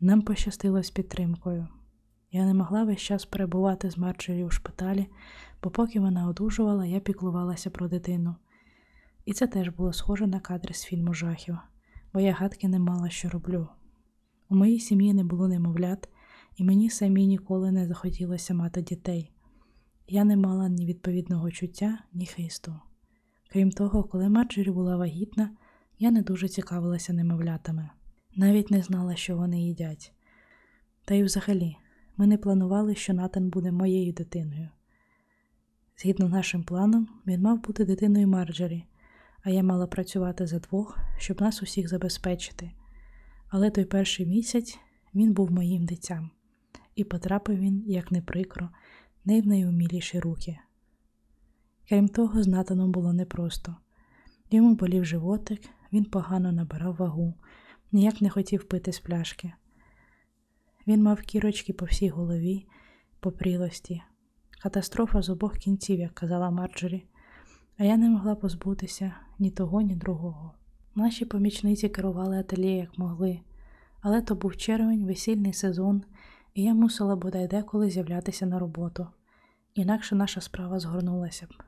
Нам 0.00 0.22
пощастило 0.22 0.82
з 0.82 0.90
підтримкою. 0.90 1.68
Я 2.30 2.44
не 2.44 2.54
могла 2.54 2.84
весь 2.84 3.00
час 3.00 3.24
перебувати 3.24 3.90
з 3.90 3.98
Марджорі 3.98 4.44
у 4.44 4.50
шпиталі, 4.50 5.06
бо 5.62 5.70
поки 5.70 6.00
вона 6.00 6.28
одужувала, 6.28 6.86
я 6.86 7.00
піклувалася 7.00 7.70
про 7.70 7.88
дитину. 7.88 8.34
І 9.24 9.32
це 9.32 9.46
теж 9.46 9.68
було 9.68 9.92
схоже 9.92 10.26
на 10.26 10.40
кадри 10.40 10.74
з 10.74 10.84
фільму 10.84 11.14
жахів, 11.14 11.58
бо 12.12 12.20
я 12.20 12.32
гадки 12.32 12.68
не 12.68 12.78
мала, 12.78 13.10
що 13.10 13.28
роблю. 13.28 13.68
У 14.48 14.56
моїй 14.56 14.80
сім'ї 14.80 15.14
не 15.14 15.24
було 15.24 15.48
немовлят, 15.48 16.08
і 16.56 16.64
мені 16.64 16.90
самій 16.90 17.26
ніколи 17.26 17.72
не 17.72 17.86
захотілося 17.86 18.54
мати 18.54 18.82
дітей. 18.82 19.32
Я 20.08 20.24
не 20.24 20.36
мала 20.36 20.68
ні 20.68 20.86
відповідного 20.86 21.50
чуття, 21.50 21.98
ні 22.12 22.26
хисту. 22.26 22.80
Крім 23.52 23.70
того, 23.70 24.04
коли 24.04 24.28
Марджорі 24.28 24.70
була 24.70 24.96
вагітна, 24.96 25.50
я 25.98 26.10
не 26.10 26.22
дуже 26.22 26.48
цікавилася 26.48 27.12
немовлятами, 27.12 27.90
навіть 28.36 28.70
не 28.70 28.82
знала, 28.82 29.16
що 29.16 29.36
вони 29.36 29.62
їдять. 29.62 30.12
Та 31.04 31.14
й 31.14 31.22
взагалі, 31.22 31.76
ми 32.16 32.26
не 32.26 32.38
планували, 32.38 32.94
що 32.94 33.14
Натан 33.14 33.48
буде 33.48 33.72
моєю 33.72 34.12
дитиною. 34.12 34.68
Згідно 35.98 36.28
нашим 36.28 36.62
планом, 36.62 37.08
він 37.26 37.42
мав 37.42 37.62
бути 37.62 37.84
дитиною 37.84 38.28
Марджорі, 38.28 38.84
а 39.42 39.50
я 39.50 39.62
мала 39.62 39.86
працювати 39.86 40.46
за 40.46 40.58
двох, 40.58 40.98
щоб 41.18 41.40
нас 41.40 41.62
усіх 41.62 41.88
забезпечити. 41.88 42.70
Але 43.48 43.70
той 43.70 43.84
перший 43.84 44.26
місяць 44.26 44.78
він 45.14 45.32
був 45.32 45.52
моїм 45.52 45.86
дитям, 45.86 46.30
і 46.94 47.04
потрапив 47.04 47.58
він, 47.58 47.84
як 47.86 48.12
не 48.12 48.22
прикро, 48.22 48.68
не 49.24 49.40
в 49.40 49.46
найуміліші 49.46 50.20
руки. 50.20 50.58
Крім 51.88 52.08
того, 52.08 52.42
з 52.42 52.46
Натаном 52.46 52.92
було 52.92 53.12
непросто. 53.12 53.76
Йому 54.50 54.74
болів 54.74 55.04
животик, 55.04 55.60
він 55.92 56.04
погано 56.04 56.52
набирав 56.52 56.96
вагу, 56.96 57.34
ніяк 57.92 58.20
не 58.20 58.30
хотів 58.30 58.64
пити 58.64 58.92
з 58.92 59.00
пляшки. 59.00 59.52
Він 60.86 61.02
мав 61.02 61.20
кірочки 61.20 61.72
по 61.72 61.84
всій 61.84 62.08
голові, 62.08 62.66
по 63.20 63.32
прілості. 63.32 64.02
Катастрофа 64.62 65.22
з 65.22 65.30
обох 65.30 65.56
кінців, 65.56 66.00
як 66.00 66.14
казала 66.14 66.50
Марджорі, 66.50 67.06
а 67.78 67.84
я 67.84 67.96
не 67.96 68.10
могла 68.10 68.34
позбутися 68.34 69.14
ні 69.38 69.50
того, 69.50 69.80
ні 69.80 69.96
другого. 69.96 70.52
Наші 70.94 71.24
помічниці 71.24 71.88
керували 71.88 72.38
ательє, 72.38 72.76
як 72.76 72.98
могли, 72.98 73.40
але 74.00 74.22
то 74.22 74.34
був 74.34 74.56
червень, 74.56 75.06
весільний 75.06 75.52
сезон, 75.52 76.02
і 76.54 76.62
я 76.62 76.74
мусила 76.74 77.16
бодай 77.16 77.48
деколи 77.48 77.90
з'являтися 77.90 78.46
на 78.46 78.58
роботу, 78.58 79.06
інакше 79.74 80.14
наша 80.14 80.40
справа 80.40 80.78
згорнулася 80.78 81.46
б. 81.46 81.62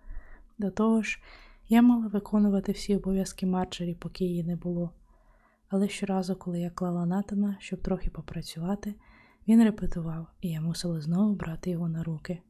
До 0.58 0.70
того 0.70 1.02
ж, 1.02 1.22
я 1.68 1.82
мала 1.82 2.06
виконувати 2.06 2.72
всі 2.72 2.96
обов'язки 2.96 3.46
Марджорі, 3.46 3.94
поки 3.94 4.24
її 4.24 4.44
не 4.44 4.56
було. 4.56 4.90
Але 5.68 5.88
щоразу, 5.88 6.36
коли 6.36 6.60
я 6.60 6.70
клала 6.70 7.06
Натана, 7.06 7.56
щоб 7.60 7.82
трохи 7.82 8.10
попрацювати, 8.10 8.94
він 9.48 9.64
репетував, 9.64 10.26
і 10.40 10.48
я 10.48 10.60
мусила 10.60 11.00
знову 11.00 11.34
брати 11.34 11.70
його 11.70 11.88
на 11.88 12.02
руки. 12.02 12.42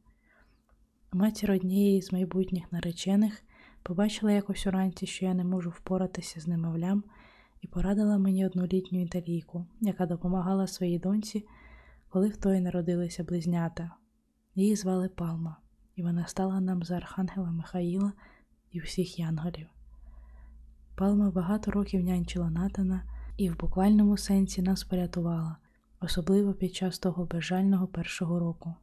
Матір 1.11 1.51
однієї 1.51 2.01
з 2.01 2.11
майбутніх 2.11 2.71
наречених 2.71 3.43
побачила 3.83 4.31
якось 4.31 4.67
уранці, 4.67 5.05
що 5.05 5.25
я 5.25 5.33
не 5.33 5.43
можу 5.43 5.69
впоратися 5.69 6.39
з 6.39 6.47
немовлям, 6.47 7.03
і 7.61 7.67
порадила 7.67 8.17
мені 8.17 8.45
одну 8.45 8.65
літню 8.65 9.01
італійку, 9.01 9.65
яка 9.81 10.05
допомагала 10.05 10.67
своїй 10.67 10.99
доньці, 10.99 11.45
коли 12.09 12.27
в 12.27 12.37
тої 12.37 12.61
народилися 12.61 13.23
близнята. 13.23 13.91
Її 14.55 14.75
звали 14.75 15.09
Палма, 15.09 15.57
і 15.95 16.03
вона 16.03 16.27
стала 16.27 16.59
нам 16.61 16.83
за 16.83 16.95
Архангела 16.95 17.51
Михаїла 17.51 18.13
і 18.71 18.79
всіх 18.79 19.19
янголів. 19.19 19.67
Палма 20.95 21.31
багато 21.31 21.71
років 21.71 22.03
нянчила 22.03 22.49
Натана 22.49 23.03
і 23.37 23.49
в 23.49 23.57
буквальному 23.57 24.17
сенсі 24.17 24.61
нас 24.61 24.83
порятувала, 24.83 25.57
особливо 26.01 26.53
під 26.53 26.75
час 26.75 26.99
того 26.99 27.25
безжального 27.25 27.87
першого 27.87 28.39
року. 28.39 28.75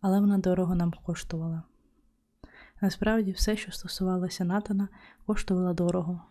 Але 0.00 0.20
вона 0.20 0.38
дорого 0.38 0.74
нам 0.74 0.92
коштувала. 1.02 1.62
Насправді, 2.80 3.32
все, 3.32 3.56
що 3.56 3.72
стосувалося 3.72 4.44
Натана, 4.44 4.88
коштувало 5.26 5.74
дорого. 5.74 6.22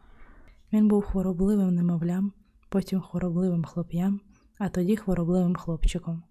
Він 0.73 0.87
був 0.87 1.03
хворобливим 1.03 1.75
немовлям, 1.75 2.31
потім 2.69 3.01
хворобливим 3.01 3.63
хлоп'ям, 3.63 4.19
а 4.59 4.69
тоді 4.69 4.97
хворобливим 4.97 5.55
хлопчиком. 5.55 6.23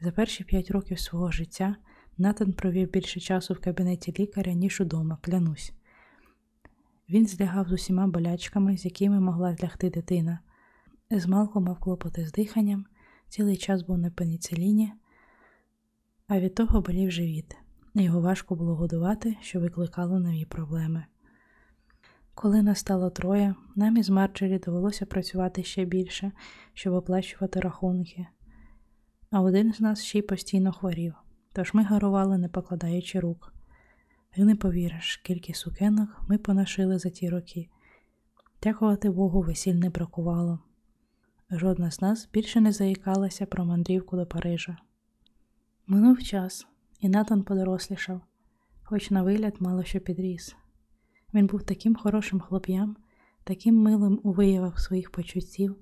За 0.00 0.12
перші 0.12 0.44
п'ять 0.44 0.70
років 0.70 0.98
свого 0.98 1.30
життя 1.30 1.76
Натан 2.18 2.52
провів 2.52 2.90
більше 2.90 3.20
часу 3.20 3.54
в 3.54 3.60
кабінеті 3.60 4.14
лікаря, 4.18 4.52
ніж 4.52 4.80
удома, 4.80 5.18
клянусь. 5.22 5.72
Він 7.08 7.26
злягав 7.26 7.68
з 7.68 7.72
усіма 7.72 8.06
болячками, 8.06 8.76
з 8.76 8.84
якими 8.84 9.20
могла 9.20 9.54
злягти 9.54 9.90
дитина. 9.90 10.38
Змалку 11.10 11.60
мав 11.60 11.78
клопоти 11.78 12.26
з 12.26 12.32
диханням, 12.32 12.86
цілий 13.32 13.56
час 13.56 13.82
був 13.82 13.98
на 13.98 14.10
пеніциліні, 14.10 14.92
а 16.28 16.40
від 16.40 16.54
того 16.54 16.80
болів 16.80 17.10
живіт. 17.10 17.56
Його 17.94 18.20
важко 18.20 18.54
було 18.54 18.74
годувати, 18.74 19.36
що 19.40 19.60
викликало 19.60 20.20
нові 20.20 20.44
проблеми. 20.44 21.04
Коли 22.34 22.62
нас 22.62 22.78
стало 22.78 23.10
троє, 23.10 23.54
нам 23.76 23.96
із 23.96 24.10
Марджері 24.10 24.58
довелося 24.58 25.06
працювати 25.06 25.62
ще 25.62 25.84
більше, 25.84 26.32
щоб 26.74 26.94
оплачувати 26.94 27.60
рахунки, 27.60 28.26
а 29.30 29.40
один 29.40 29.72
з 29.72 29.80
нас 29.80 30.02
ще 30.02 30.18
й 30.18 30.22
постійно 30.22 30.72
хворів, 30.72 31.14
тож 31.52 31.74
ми 31.74 31.82
гарували, 31.82 32.38
не 32.38 32.48
покладаючи 32.48 33.20
рук. 33.20 33.54
Ти 34.34 34.44
не 34.44 34.56
повіриш, 34.56 35.12
скільки 35.12 35.54
сукенок 35.54 36.22
ми 36.28 36.38
понашили 36.38 36.98
за 36.98 37.10
ті 37.10 37.28
роки. 37.28 37.68
Дякувати 38.62 39.10
Богу, 39.10 39.42
весіль 39.42 39.74
не 39.74 39.90
бракувало. 39.90 40.58
Жодна 41.54 41.90
з 41.90 42.00
нас 42.00 42.28
більше 42.32 42.60
не 42.60 42.72
заїкалася 42.72 43.46
про 43.46 43.64
мандрівку 43.64 44.16
до 44.16 44.26
Парижа. 44.26 44.76
Минув 45.86 46.22
час, 46.22 46.66
і 47.00 47.08
Натан 47.08 47.42
подорослішав, 47.42 48.20
хоч 48.82 49.10
на 49.10 49.22
вигляд 49.22 49.56
мало 49.60 49.84
що 49.84 50.00
підріс. 50.00 50.56
Він 51.34 51.46
був 51.46 51.62
таким 51.62 51.96
хорошим 51.96 52.40
хлоп'ям, 52.40 52.96
таким 53.44 53.76
милим 53.76 54.20
у 54.22 54.32
виявах 54.32 54.80
своїх 54.80 55.10
почуттів, 55.10 55.76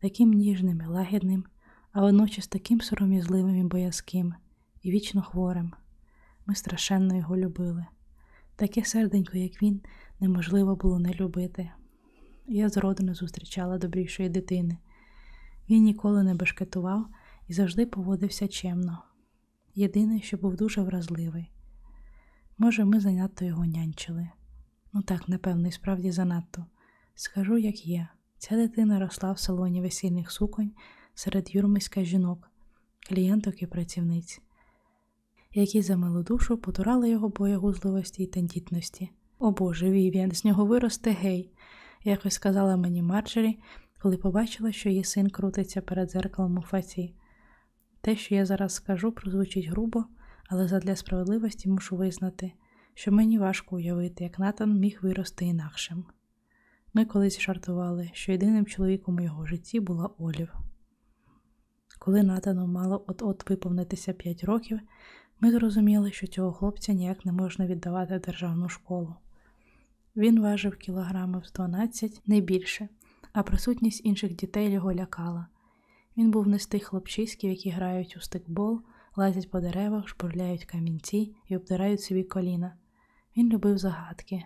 таким 0.00 0.32
ніжним 0.32 0.80
і 0.80 0.86
лагідним, 0.86 1.44
а 1.92 2.00
водночас 2.00 2.48
таким 2.48 2.80
сором'язливим 2.80 3.56
і 3.56 3.64
боязким, 3.64 4.34
і 4.82 4.90
вічно 4.90 5.22
хворим. 5.22 5.72
Ми 6.46 6.54
страшенно 6.54 7.16
його 7.16 7.36
любили. 7.36 7.86
Таке 8.56 8.84
серденько, 8.84 9.38
як 9.38 9.62
він, 9.62 9.80
неможливо 10.20 10.76
було 10.76 10.98
не 10.98 11.12
любити. 11.12 11.70
Я 12.46 12.68
зроду 12.68 13.04
не 13.04 13.14
зустрічала 13.14 13.78
добрішої 13.78 14.28
дитини. 14.28 14.78
Він 15.72 15.82
ніколи 15.82 16.22
не 16.22 16.34
бешкетував 16.34 17.06
і 17.48 17.52
завжди 17.52 17.86
поводився 17.86 18.48
чемно. 18.48 19.02
Єдине, 19.74 20.20
що 20.20 20.36
був 20.36 20.56
дуже 20.56 20.82
вразливий. 20.82 21.50
Може, 22.58 22.84
ми 22.84 23.00
занадто 23.00 23.44
його 23.44 23.66
нянчили. 23.66 24.28
Ну 24.92 25.02
так, 25.02 25.28
напевно, 25.28 25.68
і 25.68 25.72
справді 25.72 26.10
занадто. 26.10 26.66
Скажу, 27.14 27.58
як 27.58 27.86
є. 27.86 28.08
Ця 28.38 28.56
дитина 28.56 29.00
росла 29.00 29.32
в 29.32 29.38
салоні 29.38 29.80
весільних 29.80 30.30
суконь 30.30 30.72
серед 31.14 31.54
юрмиська 31.54 32.04
жінок, 32.04 32.50
клієнток 33.08 33.62
і 33.62 33.66
працівниць. 33.66 34.40
які 35.54 35.82
за 35.82 35.96
милу 35.96 36.22
душу 36.22 36.58
потурали 36.58 37.10
його 37.10 37.28
боягузливості 37.28 38.22
й 38.22 38.26
тендітності. 38.26 39.10
О 39.38 39.50
Боже, 39.50 39.90
Вівіан, 39.90 40.32
з 40.32 40.44
нього 40.44 40.66
виросте 40.66 41.10
гей, 41.10 41.52
якось 42.04 42.34
сказала 42.34 42.76
мені 42.76 43.02
Марджері, 43.02 43.58
коли 44.02 44.16
побачила, 44.16 44.72
що 44.72 44.88
її 44.88 45.04
син 45.04 45.30
крутиться 45.30 45.80
перед 45.80 46.10
зеркалом 46.10 46.58
у 46.58 46.62
фаці. 46.62 47.14
Те, 48.00 48.16
що 48.16 48.34
я 48.34 48.46
зараз 48.46 48.74
скажу, 48.74 49.12
прозвучить 49.12 49.66
грубо, 49.66 50.04
але 50.48 50.68
задля 50.68 50.96
справедливості 50.96 51.68
мушу 51.68 51.96
визнати, 51.96 52.52
що 52.94 53.12
мені 53.12 53.38
важко 53.38 53.76
уявити, 53.76 54.24
як 54.24 54.38
Натан 54.38 54.78
міг 54.78 54.98
вирости 55.02 55.44
інакшим. 55.44 56.04
Ми 56.94 57.04
колись 57.04 57.40
жартували, 57.40 58.10
що 58.12 58.32
єдиним 58.32 58.66
чоловіком 58.66 59.16
у 59.16 59.20
його 59.20 59.46
житті 59.46 59.80
була 59.80 60.10
Олів. 60.18 60.54
Коли 61.98 62.22
Натану 62.22 62.66
мало 62.66 63.04
от-от 63.06 63.50
виповнитися 63.50 64.12
5 64.12 64.44
років, 64.44 64.80
ми 65.40 65.50
зрозуміли, 65.50 66.12
що 66.12 66.26
цього 66.26 66.52
хлопця 66.52 66.92
ніяк 66.92 67.24
не 67.24 67.32
можна 67.32 67.66
віддавати 67.66 68.18
державну 68.18 68.68
школу. 68.68 69.14
Він 70.16 70.40
важив 70.40 70.76
кілограмів 70.76 71.46
з 71.46 71.52
12, 71.52 72.22
не 72.26 72.40
більше, 72.40 72.88
а 73.32 73.42
присутність 73.42 74.04
інших 74.04 74.34
дітей 74.34 74.70
його 74.70 74.94
лякала. 74.94 75.46
Він 76.16 76.30
був 76.30 76.48
не 76.48 76.58
з 76.58 76.66
тих 76.66 76.84
хлопчиськів, 76.84 77.50
які 77.50 77.70
грають 77.70 78.16
у 78.16 78.20
стикбол, 78.20 78.82
лазять 79.16 79.50
по 79.50 79.60
деревах, 79.60 80.08
шпурляють 80.08 80.64
камінці 80.64 81.34
і 81.48 81.56
обдирають 81.56 82.02
собі 82.02 82.24
коліна. 82.24 82.76
Він 83.36 83.52
любив 83.52 83.78
загадки, 83.78 84.44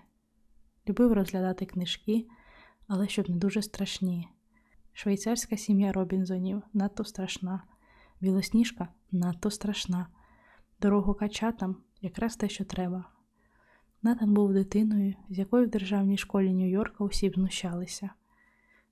любив 0.88 1.12
розглядати 1.12 1.66
книжки, 1.66 2.26
але 2.86 3.08
щоб 3.08 3.30
не 3.30 3.36
дуже 3.36 3.62
страшні. 3.62 4.28
Швейцарська 4.92 5.56
сім'я 5.56 5.92
Робінзонів 5.92 6.62
надто 6.72 7.04
страшна, 7.04 7.62
білосніжка 8.20 8.88
надто 9.12 9.50
страшна, 9.50 10.06
дорогу 10.80 11.14
качатам 11.14 11.76
якраз 12.00 12.36
те, 12.36 12.48
що 12.48 12.64
треба. 12.64 13.04
Натан 14.02 14.34
був 14.34 14.52
дитиною, 14.52 15.14
з 15.28 15.38
якою 15.38 15.66
в 15.66 15.70
державній 15.70 16.18
школі 16.18 16.48
Нью-Йорка 16.48 17.04
усі 17.04 17.30
знущалися. 17.30 18.10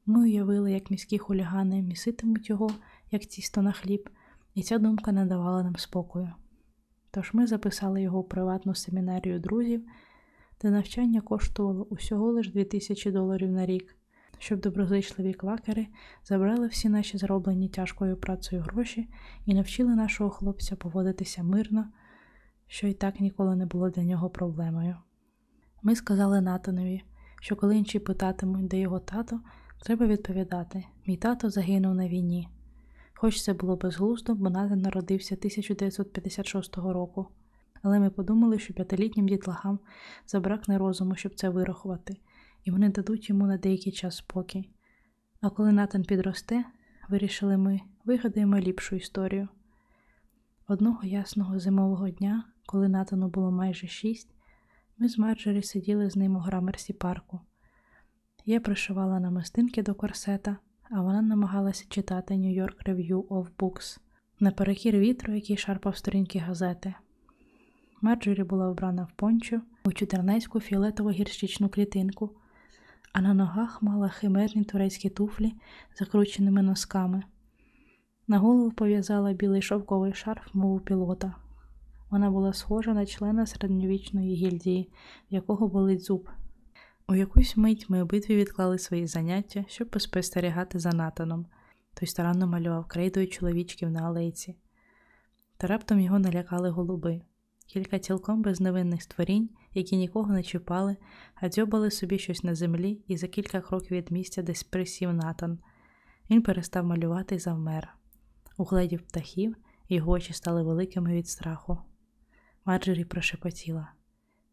Ми 0.07 0.21
уявили, 0.21 0.73
як 0.73 0.91
міські 0.91 1.19
хулігани 1.19 1.83
міситимуть 1.83 2.51
його, 2.51 2.71
як 3.11 3.25
тісто 3.25 3.63
на 3.63 3.73
хліб, 3.73 4.11
і 4.55 4.63
ця 4.63 4.79
думка 4.79 5.13
не 5.13 5.27
давала 5.27 5.63
нам 5.63 5.77
спокою. 5.77 6.33
Тож 7.11 7.35
ми 7.35 7.47
записали 7.47 8.03
його 8.03 8.19
у 8.19 8.25
приватну 8.25 8.75
семінарію 8.75 9.41
друзів, 9.41 9.85
де 10.63 10.71
навчання 10.71 11.21
коштувало 11.21 11.85
усього 11.85 12.33
лише 12.33 12.51
2000 12.51 13.11
доларів 13.11 13.51
на 13.51 13.67
рік, 13.67 13.97
щоб 14.39 14.61
доброзичливі 14.61 15.33
квакери 15.35 15.87
забрали 16.25 16.67
всі 16.67 16.89
наші 16.89 17.19
зароблені 17.19 17.69
тяжкою 17.69 18.17
працею 18.17 18.63
гроші 18.63 19.09
і 19.47 19.55
навчили 19.55 19.95
нашого 19.95 20.31
хлопця 20.31 20.77
поводитися 20.77 21.43
мирно, 21.43 21.89
що 22.67 22.87
й 22.87 22.95
так 22.95 23.21
ніколи 23.21 23.57
не 23.57 23.67
було 23.67 23.91
для 23.91 24.05
нього 24.05 24.31
проблемою. 24.31 24.97
Ми 25.83 25.97
сказали 25.97 26.41
Натанові, 26.41 27.03
що 27.41 27.57
коли 27.57 27.77
інші 27.77 27.99
питатимуть, 27.99 28.69
де 28.69 28.79
його 28.79 28.99
тато, 28.99 29.41
треба 29.85 30.07
відповідати: 30.07 30.85
мій 31.07 31.17
тато 31.17 31.51
загинув 31.51 31.95
на 31.95 32.09
війні. 32.09 32.49
Хоч 33.15 33.43
це 33.43 33.53
було 33.53 33.77
безглуздо, 33.77 34.35
бо 34.35 34.51
Натан 34.51 34.81
народився 34.81 35.35
1956 35.35 36.77
року. 36.77 37.27
Але 37.83 37.99
ми 37.99 38.11
подумали, 38.11 38.59
що 38.59 38.75
п'ятилітнім 38.75 39.29
дітлахам 39.29 39.79
забракне 40.27 40.79
розуму, 40.79 41.15
щоб 41.15 41.35
це 41.35 41.49
вирахувати, 41.49 42.17
і 42.65 42.71
вони 42.71 42.89
дадуть 42.89 43.29
йому 43.29 43.47
на 43.47 43.59
деякий 43.59 43.93
час 43.93 44.17
спокій. 44.17 44.71
А 45.41 45.51
коли 45.51 45.73
Натан 45.73 46.03
підросте, 46.03 46.65
вирішили 47.09 47.57
ми, 47.57 47.81
вигадаємо 48.05 48.59
ліпшу 48.59 48.97
історію. 48.97 49.49
Одного 50.69 51.05
ясного 51.05 51.59
зимового 51.59 52.11
дня, 52.11 52.45
коли 52.67 52.89
Натану 52.89 53.29
було 53.29 53.51
майже 53.51 53.87
шість, 53.87 54.35
ми 54.99 55.09
з 55.09 55.19
Марджері 55.19 55.63
сиділи 55.63 56.11
з 56.11 56.17
ним 56.17 56.37
у 56.37 56.39
грамерсі 56.39 56.93
парку. 56.93 57.41
Я 58.47 58.61
пришивала 58.61 59.21
намистинки 59.21 59.83
до 59.83 59.95
корсета, 59.95 60.57
а 60.91 61.03
вона 61.03 61.23
намагалася 61.23 61.85
читати 61.89 62.35
New 62.35 62.63
York 62.63 62.87
Review 62.87 63.23
of 63.23 63.47
Books 63.59 63.99
наперекір 64.41 64.99
вітру, 64.99 65.35
який 65.35 65.57
шарпав 65.57 65.97
сторінки 65.97 66.39
газети. 66.39 66.95
Марджері 68.01 68.45
була 68.45 68.71
вбрана 68.71 69.03
в 69.03 69.13
пончо 69.17 69.61
у 69.85 69.93
чудернецьку 69.93 70.61
фіолетову 70.61 71.11
гірщичну 71.11 71.69
клітинку, 71.69 72.31
а 73.13 73.21
на 73.21 73.35
ногах 73.35 73.83
мала 73.83 74.09
химерні 74.09 74.65
турецькі 74.65 75.11
туфлі 75.11 75.55
з 75.95 75.99
закрученими 75.99 76.63
носками. 76.63 77.23
На 78.29 78.39
голову 78.39 78.71
пов'язала 78.71 79.33
білий 79.33 79.63
шовковий 79.63 80.13
шарф, 80.13 80.55
мов 80.55 80.75
у 80.75 80.81
пілота. 80.81 81.35
Вона 82.11 82.31
була 82.31 82.53
схожа 82.53 82.95
на 82.95 83.07
члена 83.07 83.47
середньовічної 83.47 84.35
гільдії, 84.35 84.91
в 85.31 85.35
якого 85.35 85.69
болить 85.69 86.03
зуб. 86.03 86.29
У 87.09 87.15
якусь 87.15 87.57
мить 87.57 87.91
ми 87.91 88.03
обидві 88.03 88.37
відклали 88.37 88.79
свої 88.79 89.07
заняття, 89.07 89.65
щоб 89.69 89.91
поспостерігати 89.91 90.79
за 90.79 90.93
Натаном. 90.93 91.47
Той 91.95 92.07
старанно 92.07 92.47
малював 92.47 92.87
крейдою 92.87 93.29
чоловічків 93.29 93.91
на 93.91 94.01
алейці. 94.01 94.57
Та 95.57 95.67
раптом 95.67 96.01
його 96.01 96.19
налякали 96.19 96.71
голуби, 96.71 97.21
кілька 97.67 97.99
цілком 97.99 98.43
безневинних 98.43 99.03
створінь, 99.03 99.51
які 99.75 99.97
нікого 99.97 100.33
не 100.33 100.43
чіпали, 100.43 100.97
а 101.35 101.49
дзьобали 101.49 101.91
собі 101.91 102.19
щось 102.19 102.45
на 102.45 102.55
землі, 102.55 103.05
і 103.09 103.17
за 103.17 103.29
кілька 103.29 103.61
кроків 103.61 103.97
від 103.97 104.11
місця 104.11 104.43
десь 104.43 104.63
присів 104.63 105.13
Натан. 105.13 105.59
Він 106.31 106.43
перестав 106.43 106.85
малювати 106.85 107.35
і 107.35 107.39
завмер. 107.39 107.95
Угледів 108.57 109.03
птахів, 109.03 109.57
його 109.89 110.13
очі 110.13 110.33
стали 110.33 110.63
великими 110.63 111.13
від 111.13 111.29
страху. 111.29 111.79
Марджері 112.65 113.05
прошепотіла. 113.05 113.93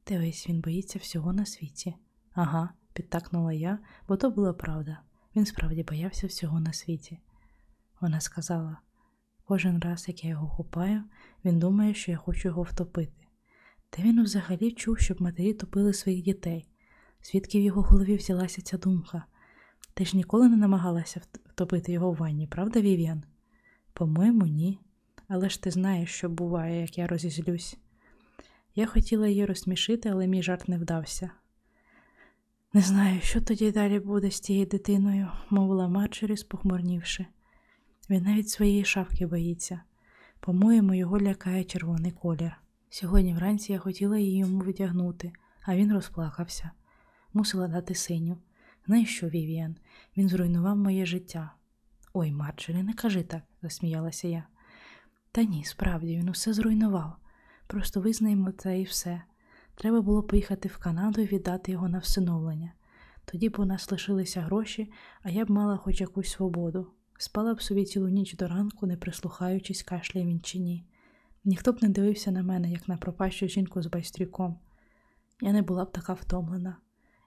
Дивись, 0.08 0.50
він 0.50 0.62
боїться 0.62 1.00
всього 1.00 1.34
на 1.34 1.46
світі. 1.46 1.96
Ага, 2.34 2.70
підтакнула 2.94 3.54
я, 3.54 3.80
бо 4.08 4.18
то 4.18 4.32
була 4.32 4.54
правда. 4.54 4.98
Він 5.36 5.46
справді 5.46 5.84
боявся 5.84 6.28
всього 6.28 6.60
на 6.60 6.74
світі. 6.74 7.20
Вона 8.02 8.22
сказала: 8.22 8.78
кожен 9.46 9.80
раз, 9.80 10.08
як 10.08 10.24
я 10.24 10.30
його 10.30 10.48
хопаю, 10.48 11.04
він 11.46 11.60
думає, 11.60 11.94
що 11.94 12.12
я 12.12 12.18
хочу 12.18 12.48
його 12.48 12.62
втопити. 12.62 13.28
Та 13.90 14.02
він 14.02 14.24
взагалі 14.24 14.72
чув, 14.72 15.00
щоб 15.00 15.22
матері 15.22 15.54
топили 15.54 15.94
своїх 15.94 16.24
дітей, 16.24 16.68
звідки 17.24 17.60
в 17.60 17.62
його 17.62 17.82
голові 17.82 18.16
взялася 18.16 18.62
ця 18.62 18.78
думка. 18.78 19.26
Ти 19.94 20.06
ж 20.06 20.18
ніколи 20.18 20.50
не 20.50 20.58
намагалася 20.58 21.22
втопити 21.46 21.92
його 21.92 22.12
в 22.12 22.16
ванні, 22.16 22.48
правда, 22.48 22.82
Вів'ян? 22.82 23.24
По-моєму, 23.94 24.46
ні. 24.46 24.80
Але 25.28 25.50
ж 25.50 25.64
ти 25.64 25.72
знаєш, 25.72 26.10
що 26.10 26.30
буває, 26.30 26.82
як 26.82 26.98
я 26.98 27.08
розізлюсь. 27.08 27.78
Я 28.76 28.86
хотіла 28.86 29.28
її 29.28 29.46
розсмішити, 29.46 30.10
але 30.10 30.28
мій 30.28 30.44
жарт 30.44 30.68
не 30.68 30.78
вдався. 30.78 31.32
Не 32.74 32.82
знаю, 32.82 33.22
що 33.22 33.42
тоді 33.42 33.72
далі 33.72 34.00
буде 34.00 34.32
з 34.32 34.40
тією 34.40 34.66
дитиною, 34.66 35.32
мовила 35.50 35.88
Марджері, 35.88 36.38
спохмурнівши. 36.38 37.26
Він 38.10 38.24
навіть 38.24 38.50
своєї 38.50 38.86
шавки 38.86 39.28
боїться. 39.28 39.82
По-моєму, 40.40 40.94
його 40.94 41.20
лякає 41.20 41.64
червоний 41.64 42.12
колір. 42.12 42.52
Сьогодні 42.90 43.34
вранці 43.34 43.72
я 43.72 43.80
хотіла 43.80 44.18
її 44.18 44.38
йому 44.38 44.60
вдягнути, 44.60 45.32
а 45.62 45.76
він 45.76 45.94
розплакався. 45.94 46.72
Мусила 47.34 47.68
дати 47.68 47.96
синю. 47.96 48.38
Знаєш 48.86 49.16
що, 49.16 49.30
Вівіан? 49.30 49.76
Він 50.18 50.30
зруйнував 50.30 50.78
моє 50.78 51.06
життя. 51.06 51.54
Ой, 52.14 52.32
Марджері, 52.32 52.84
не 52.84 52.94
кажи 52.94 53.24
так, 53.24 53.42
засміялася 53.62 54.28
я. 54.28 54.44
Та 55.32 55.44
ні, 55.44 55.64
справді, 55.64 56.18
він 56.18 56.30
усе 56.30 56.54
зруйнував. 56.54 57.16
Просто 57.68 58.02
визнаємо 58.02 58.52
це 58.52 58.80
і 58.80 58.84
все. 58.84 59.22
Треба 59.76 60.02
було 60.02 60.24
поїхати 60.24 60.70
в 60.70 60.78
Канаду 60.78 61.22
і 61.22 61.26
віддати 61.26 61.72
його 61.72 61.90
на 61.90 62.00
всиновлення. 62.00 62.74
Тоді 63.26 63.50
б 63.50 63.56
у 63.60 63.66
нас 63.66 63.92
лишилися 63.92 64.42
гроші, 64.42 64.92
а 65.24 65.30
я 65.30 65.46
б 65.46 65.50
мала 65.50 65.78
хоч 65.78 66.02
якусь 66.02 66.30
свободу. 66.30 66.88
Спала 67.18 67.54
б 67.54 67.62
собі 67.62 67.86
цілу 67.86 68.10
ніч 68.10 68.36
до 68.36 68.48
ранку, 68.48 68.88
не 68.88 68.98
прислухаючись, 68.98 69.84
кашляє 69.84 70.28
він 70.28 70.40
чи 70.40 70.60
ні. 70.60 70.86
Ніхто 71.46 71.74
б 71.74 71.78
не 71.82 71.90
дивився 71.90 72.32
на 72.32 72.44
мене, 72.44 72.72
як 72.72 72.88
на 72.88 72.98
пропащу 72.98 73.48
жінку 73.48 73.82
з 73.82 73.88
байстрюком. 73.88 74.60
Я 75.42 75.52
не 75.54 75.62
була 75.62 75.86
б 75.86 75.92
така 75.92 76.14
втомлена, 76.14 76.78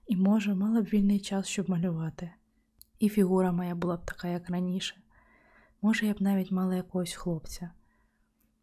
і, 0.07 0.17
може, 0.17 0.55
мала 0.55 0.83
б 0.83 0.85
вільний 0.85 1.21
час, 1.21 1.47
щоб 1.47 1.71
малювати. 1.71 2.31
І 2.99 3.09
фігура 3.09 3.53
моя 3.53 3.75
була 3.75 3.97
б 3.97 4.05
така, 4.05 4.29
як 4.29 4.51
раніше. 4.51 4.97
Може, 5.83 6.07
я 6.07 6.15
б 6.15 6.23
навіть 6.23 6.51
мала 6.51 6.77
якогось 6.77 7.15
хлопця. 7.15 7.71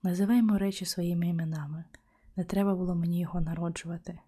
Називаємо 0.04 0.58
речі 0.58 0.86
своїми 0.86 1.28
іменами. 1.28 1.84
Не 2.42 2.46
треба 2.46 2.76
було 2.76 2.96
мені 2.96 3.20
його 3.20 3.42
народжувати. 3.42 4.20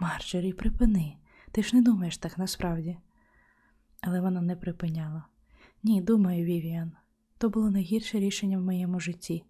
Марджері, 0.00 0.52
припини, 0.52 1.16
ти 1.52 1.62
ж 1.62 1.76
не 1.76 1.82
думаєш 1.82 2.18
так 2.18 2.38
насправді. 2.38 2.98
Але 4.00 4.20
вона 4.20 4.40
не 4.40 4.56
припиняла. 4.56 5.24
Ні, 5.82 6.00
думаю, 6.00 6.44
Вівіан, 6.44 6.92
то 7.38 7.50
було 7.50 7.70
найгірше 7.70 8.18
рішення 8.18 8.58
в 8.58 8.62
моєму 8.62 9.00
житті. 9.00 9.44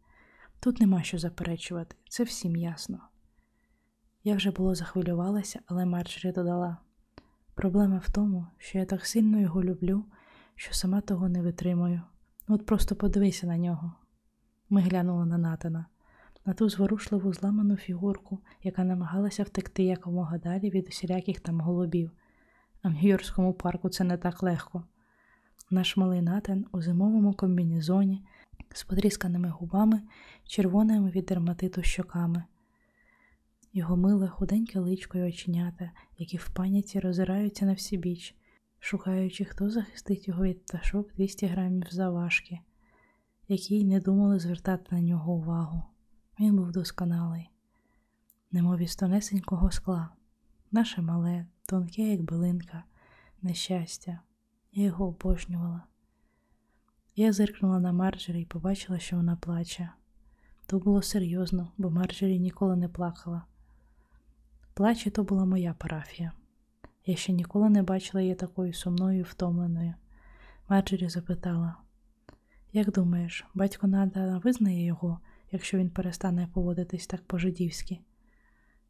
Тут 0.61 0.81
нема 0.81 1.03
що 1.03 1.19
заперечувати, 1.19 1.97
це 2.09 2.25
всім 2.25 2.57
ясно. 2.57 3.01
Я 4.25 4.37
вже 4.37 4.51
було 4.51 4.75
захвилювалася, 4.75 5.61
але 5.67 5.87
Марджері 5.87 6.33
додала: 6.33 6.77
проблема 7.55 7.99
в 7.99 8.11
тому, 8.11 8.47
що 8.59 8.79
я 8.79 8.85
так 8.85 9.07
сильно 9.07 9.41
його 9.41 9.63
люблю, 9.65 10.05
що 10.55 10.75
сама 10.75 11.01
того 11.01 11.29
не 11.29 11.43
витримую. 11.43 12.03
От 12.49 12.67
просто 12.67 12.97
подивися 12.97 13.47
на 13.47 13.59
нього. 13.59 13.93
Ми 14.71 14.81
глянули 14.81 15.27
на 15.27 15.39
Натана. 15.39 15.87
На 16.47 16.55
ту 16.55 16.69
зворушливу 16.69 17.33
зламану 17.33 17.77
фігурку, 17.77 18.39
яка 18.63 18.85
намагалася 18.85 19.43
втекти 19.43 19.83
якомога 19.83 20.39
далі 20.39 20.71
від 20.71 20.89
усіляких 20.89 21.41
там 21.41 21.61
голубів. 21.61 22.11
А 22.83 22.89
в 22.89 22.93
Нью-Йоркському 22.93 23.53
парку 23.53 23.89
це 23.89 24.05
не 24.05 24.17
так 24.17 24.43
легко. 24.43 24.85
Наш 25.71 25.97
малий 25.97 26.23
натен 26.23 26.67
у 26.73 26.83
зимовому 26.83 27.33
комбінезоні 27.33 28.25
з 28.75 28.85
потрісканими 28.85 29.49
губами, 29.49 30.03
червоними 30.45 31.11
від 31.11 31.25
дерматиту 31.25 31.83
щоками. 31.83 32.45
Його 33.73 33.97
миле 33.97 34.29
худеньке 34.29 34.79
личко 34.79 35.19
й 35.19 35.23
оченята, 35.23 35.91
які 36.19 36.37
в 36.37 36.49
паніці 36.49 37.01
розираються 37.01 37.67
на 37.67 37.73
всі 37.73 37.97
біч, 37.97 38.35
шукаючи, 38.81 39.45
хто 39.45 39.71
захистить 39.71 40.29
його 40.29 40.45
від 40.45 40.65
пташок 40.65 41.15
200 41.15 41.47
грамів 41.47 41.87
заважки, 41.91 42.59
які 43.49 43.81
й 43.81 43.85
не 43.85 44.01
думали 44.01 44.39
звертати 44.39 44.95
на 44.95 45.01
нього 45.01 45.33
увагу. 45.33 45.83
Він 46.41 46.57
був 46.57 46.73
досконалий, 46.73 47.51
немов 48.53 48.79
із 48.79 48.97
тонесенького 48.97 49.71
скла, 49.71 50.09
наше 50.71 51.03
мале, 51.03 51.47
тонке, 51.67 52.03
як 52.03 52.23
билинка, 52.23 52.85
нещастя. 53.43 54.21
Я 54.73 54.85
його 54.85 55.07
обожнювала. 55.07 55.83
Я 57.17 57.33
зиркнула 57.33 57.81
на 57.81 57.93
Марджері 57.93 58.43
і 58.43 58.45
побачила, 58.45 58.99
що 58.99 59.17
вона 59.17 59.37
плаче. 59.37 59.91
То 60.67 60.79
було 60.79 61.03
серйозно, 61.03 61.73
бо 61.79 61.91
Марджері 61.91 62.39
ніколи 62.39 62.77
не 62.77 62.89
плакала. 62.89 63.43
Плаче 64.75 65.11
то 65.11 65.25
була 65.25 65.45
моя 65.45 65.75
парафія. 65.75 66.33
Я 67.07 67.17
ще 67.17 67.33
ніколи 67.33 67.71
не 67.71 67.83
бачила 67.83 68.23
її 68.23 68.35
такою 68.35 68.73
сумною 68.73 69.19
і 69.21 69.23
втомленою. 69.23 69.95
Марджері 70.69 71.09
запитала: 71.09 71.77
Як 72.73 72.93
думаєш, 72.93 73.45
батько 73.55 73.87
Надана 73.87 74.39
визнає 74.39 74.85
його, 74.85 75.21
якщо 75.51 75.79
він 75.79 75.91
перестане 75.91 76.49
поводитись 76.55 77.07
так 77.07 77.27
по-жидівськи? 77.27 77.99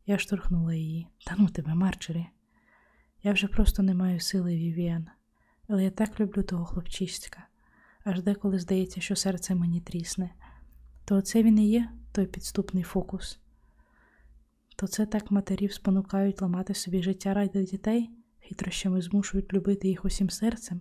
Я 0.07 0.19
штурхнула 0.19 0.75
її. 0.75 1.09
Та 1.27 1.35
ну 1.39 1.49
тебе, 1.49 1.75
Марджері. 1.75 2.27
Я 3.23 3.33
вже 3.33 3.49
просто 3.49 3.83
не 3.83 3.95
маю 3.95 4.21
сили, 4.21 4.57
Вівіан, 4.57 5.07
але 5.69 5.85
я 5.85 5.91
так 5.91 6.21
люблю 6.21 6.43
того 6.43 6.65
хлопчиська. 6.65 7.47
Аж 8.05 8.23
деколи 8.23 8.59
здається, 8.59 9.01
що 9.01 9.17
серце 9.17 9.55
мені 9.55 9.81
трісне. 9.81 10.31
То 11.05 11.17
оце 11.17 11.43
він 11.43 11.59
і 11.59 11.69
є, 11.69 11.91
той 12.13 12.27
підступний 12.27 12.83
фокус. 12.83 13.41
То 14.77 14.87
це 14.87 15.07
так 15.07 15.31
матерів 15.31 15.73
спонукають 15.73 16.43
ламати 16.43 16.75
собі 16.75 17.03
життя 17.03 17.35
ради 17.35 17.65
дітей, 17.65 18.11
хитрощами 18.41 19.03
змушують 19.03 19.53
любити 19.53 19.89
їх 19.89 20.05
усім 20.05 20.31
серцем? 20.31 20.81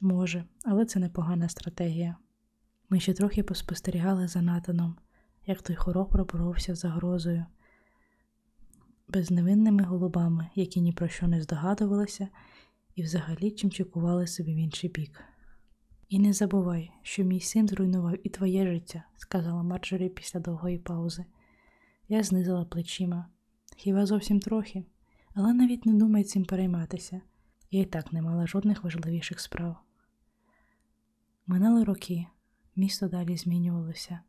Може, 0.00 0.44
але 0.64 0.84
це 0.84 1.00
непогана 1.00 1.48
стратегія. 1.48 2.16
Ми 2.92 3.00
ще 3.00 3.14
трохи 3.14 3.42
поспостерігали 3.42 4.28
за 4.28 4.42
Натаном, 4.42 4.96
як 5.46 5.62
той 5.62 5.76
хорох 5.76 6.08
проборовся 6.08 6.74
загрозою, 6.74 7.46
безневинними 9.08 9.82
голубами, 9.82 10.50
які 10.54 10.80
ні 10.80 10.92
про 10.92 11.08
що 11.08 11.28
не 11.28 11.42
здогадувалися 11.42 12.28
і 12.94 13.02
взагалі 13.02 13.50
чимчикували 13.50 14.26
собі 14.26 14.54
в 14.54 14.56
інший 14.56 14.90
бік. 14.90 15.24
І 16.08 16.18
не 16.18 16.32
забувай, 16.32 16.90
що 17.02 17.24
мій 17.24 17.40
син 17.40 17.68
зруйнував 17.68 18.26
і 18.26 18.28
твоє 18.28 18.66
життя, 18.66 19.04
сказала 19.16 19.62
Марджорі 19.62 20.08
після 20.08 20.40
довгої 20.40 20.78
паузи. 20.78 21.24
Я 22.08 22.22
знизила 22.22 22.64
плечима. 22.64 23.26
Хіба 23.76 24.06
зовсім 24.06 24.40
трохи, 24.40 24.84
але 25.34 25.52
навіть 25.52 25.86
не 25.86 25.92
думай 25.92 26.24
цим 26.24 26.44
перейматися. 26.44 27.20
Я 27.70 27.80
і 27.80 27.84
так 27.84 28.12
не 28.12 28.22
мала 28.22 28.46
жодних 28.46 28.84
важливіших 28.84 29.40
справ. 29.40 29.76
Минали 31.46 31.84
роки, 31.84 32.26
місто 32.76 33.08
далі 33.08 33.36
змінювалося. 33.36 34.20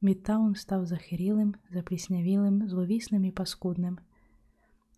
Мідтаун 0.00 0.54
став 0.54 0.86
захирілим, 0.86 1.54
запліснявілим, 1.70 2.68
зловісним 2.68 3.24
і 3.24 3.30
паскудним. 3.30 3.98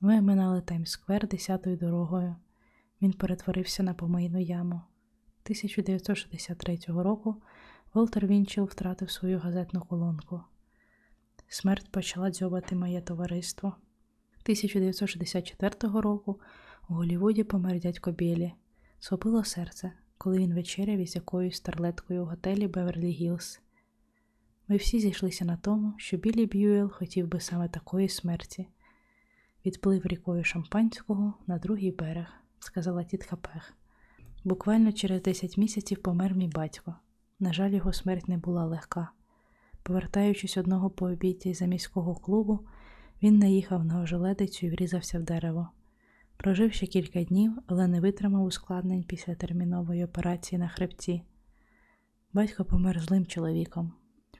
Ми 0.01 0.21
минали 0.21 0.61
Таймс-сквер 0.61 1.29
десятою 1.29 1.77
дорогою. 1.77 2.37
Він 3.03 3.13
перетворився 3.13 3.83
на 3.83 3.95
помийну 3.95 4.41
яму. 4.41 4.81
1963 5.45 6.79
року 6.87 7.43
Волтер 7.95 8.27
Вінчел 8.27 8.65
втратив 8.65 9.11
свою 9.11 9.39
газетну 9.39 9.81
колонку. 9.81 10.41
Смерть 11.49 11.93
почала 11.93 12.31
дзьобати 12.31 12.77
моє 12.77 13.01
товариство. 13.01 13.69
1964 14.43 16.01
року 16.01 16.41
у 16.89 16.95
Голлівуді 16.95 17.45
помер 17.45 17.81
дядько 17.81 18.13
Білі. 18.13 18.53
Схопило 18.99 19.45
серце, 19.45 19.93
коли 20.25 20.39
він 20.39 20.55
вечеряв 20.55 20.99
із 20.99 21.15
якоюсь 21.15 21.57
старлеткою 21.57 22.23
у 22.23 22.27
готелі 22.27 22.69
Беверлі 22.69 23.11
Гілз. 23.11 23.61
Ми 24.69 24.77
всі 24.77 25.01
зійшлися 25.01 25.45
на 25.45 25.57
тому, 25.57 25.95
що 25.97 26.17
Білі 26.17 26.47
Б'юел 26.47 26.91
хотів 26.91 27.29
би 27.29 27.41
саме 27.41 27.69
такої 27.69 28.09
смерті. 28.09 28.67
Відплив 29.67 30.07
рікою 30.07 30.45
шампанського 30.45 31.35
на 31.47 31.59
другий 31.59 31.91
берег, 31.91 32.27
сказала 32.59 33.05
тітка 33.05 33.37
Пеґ. 33.37 33.75
Буквально 34.45 34.93
через 34.93 35.23
10 35.23 35.59
місяців 35.59 36.03
помер 36.03 36.35
мій 36.35 36.49
батько. 36.49 36.95
На 37.41 37.53
жаль, 37.53 37.71
його 37.71 37.93
смерть 37.93 38.29
не 38.29 38.39
була 38.39 38.67
легка. 38.67 39.09
Повертаючись 39.83 40.57
одного 40.57 40.91
по 40.91 41.07
обіді 41.07 41.55
за 41.55 41.67
міського 41.67 42.15
клубу, 42.15 42.61
він 43.23 43.39
наїхав 43.39 43.85
на 43.85 44.01
ожеледицю 44.01 44.67
і 44.67 44.71
врізався 44.71 45.19
в 45.19 45.23
дерево. 45.23 45.69
Прожив 46.37 46.73
ще 46.73 46.87
кілька 46.87 47.25
днів, 47.25 47.53
але 47.67 47.87
не 47.87 48.01
витримав 48.01 48.45
ускладнень 48.45 49.05
після 49.05 49.35
термінової 49.35 50.05
операції 50.05 50.59
на 50.59 50.69
хребці. 50.69 51.23
Батько 52.33 52.65
помер 52.65 53.01
злим 53.01 53.27
чоловіком. 53.27 53.93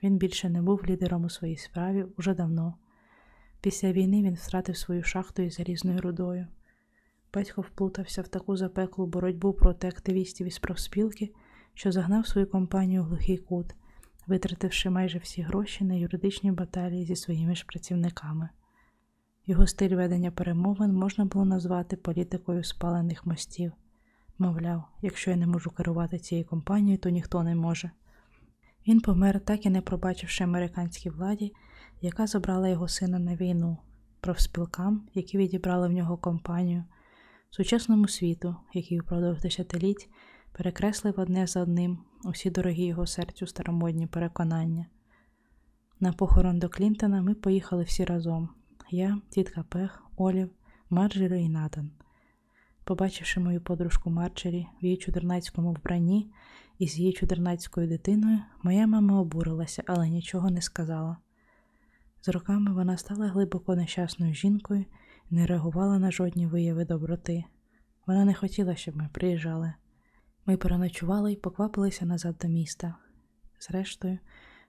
Він 0.03 0.17
більше 0.17 0.49
не 0.49 0.61
був 0.61 0.85
лідером 0.85 1.25
у 1.25 1.29
своїй 1.29 1.57
справі 1.57 2.05
уже 2.17 2.33
давно. 2.33 2.73
Після 3.61 3.91
війни 3.91 4.23
він 4.23 4.33
втратив 4.33 4.77
свою 4.77 5.03
шахту 5.03 5.41
із 5.41 5.53
залізною 5.55 6.01
рудою. 6.01 6.47
Батько 7.33 7.61
вплутався 7.61 8.21
в 8.21 8.27
таку 8.27 8.57
запеклу 8.57 9.05
боротьбу 9.05 9.53
проти 9.53 9.87
активістів 9.87 10.47
із 10.47 10.59
профспілки, 10.59 11.33
що 11.73 11.91
загнав 11.91 12.27
свою 12.27 12.47
компанію 12.47 13.01
в 13.01 13.05
глухий 13.05 13.37
кут, 13.37 13.75
витративши 14.27 14.89
майже 14.89 15.17
всі 15.17 15.41
гроші 15.41 15.83
на 15.83 15.93
юридичні 15.93 16.51
баталії 16.51 17.05
зі 17.05 17.15
своїми 17.15 17.55
ж 17.55 17.65
працівниками. 17.65 18.49
Його 19.47 19.67
стиль 19.67 19.95
ведення 19.95 20.31
перемовин 20.31 20.93
можна 20.93 21.25
було 21.25 21.45
назвати 21.45 21.95
політикою 21.95 22.63
спалених 22.63 23.25
мостів. 23.25 23.71
Мовляв, 24.37 24.83
якщо 25.01 25.31
я 25.31 25.37
не 25.37 25.47
можу 25.47 25.69
керувати 25.69 26.19
цією 26.19 26.47
компанією, 26.47 26.97
то 26.97 27.09
ніхто 27.09 27.43
не 27.43 27.55
може. 27.55 27.91
Він 28.87 29.01
помер, 29.01 29.39
так 29.39 29.65
і 29.65 29.69
не 29.69 29.81
пробачивши 29.81 30.43
американській 30.43 31.09
владі, 31.09 31.53
яка 32.01 32.27
забрала 32.27 32.67
його 32.67 32.87
сина 32.87 33.19
на 33.19 33.35
війну, 33.35 33.77
профспілкам, 34.21 35.07
які 35.13 35.37
відібрали 35.37 35.87
в 35.87 35.91
нього 35.91 36.17
компанію, 36.17 36.83
сучасному 37.49 38.07
світу, 38.07 38.55
який 38.73 38.99
упродовж 38.99 39.41
десятиліть 39.41 40.09
перекреслив 40.57 41.13
одне 41.17 41.47
за 41.47 41.61
одним 41.61 41.97
усі 42.23 42.49
дорогі 42.49 42.85
його 42.85 43.07
серцю 43.07 43.47
старомодні 43.47 44.07
переконання. 44.07 44.85
На 45.99 46.13
похорон 46.13 46.59
до 46.59 46.69
Клінтона 46.69 47.21
ми 47.21 47.33
поїхали 47.33 47.83
всі 47.83 48.05
разом 48.05 48.49
я, 48.89 49.17
тітка 49.29 49.63
Пех, 49.69 50.03
Олів, 50.17 50.49
Марджері 50.89 51.43
і 51.43 51.49
Натан. 51.49 51.91
Побачивши 52.83 53.39
мою 53.39 53.61
подружку 53.61 54.09
Марджері 54.09 54.67
в 54.81 54.85
її 54.85 54.97
чудернацькому 54.97 55.73
вбранні 55.73 56.31
і 56.79 56.87
з 56.87 56.99
її 56.99 57.13
чудернацькою 57.13 57.87
дитиною, 57.87 58.39
моя 58.63 58.87
мама 58.87 59.19
обурилася, 59.19 59.83
але 59.87 60.09
нічого 60.09 60.49
не 60.49 60.61
сказала. 60.61 61.17
З 62.21 62.29
роками 62.29 62.73
вона 62.73 62.97
стала 62.97 63.27
глибоко 63.27 63.75
нещасною 63.75 64.33
жінкою 64.33 64.85
і 65.31 65.35
не 65.35 65.45
реагувала 65.45 65.99
на 65.99 66.11
жодні 66.11 66.47
вияви 66.47 66.85
доброти. 66.85 67.43
Вона 68.07 68.25
не 68.25 68.33
хотіла, 68.33 68.75
щоб 68.75 68.97
ми 68.97 69.09
приїжджали. 69.13 69.73
Ми 70.45 70.57
переночували 70.57 71.33
і 71.33 71.35
поквапилися 71.35 72.05
назад 72.05 72.35
до 72.41 72.47
міста. 72.47 72.95
Зрештою, 73.59 74.19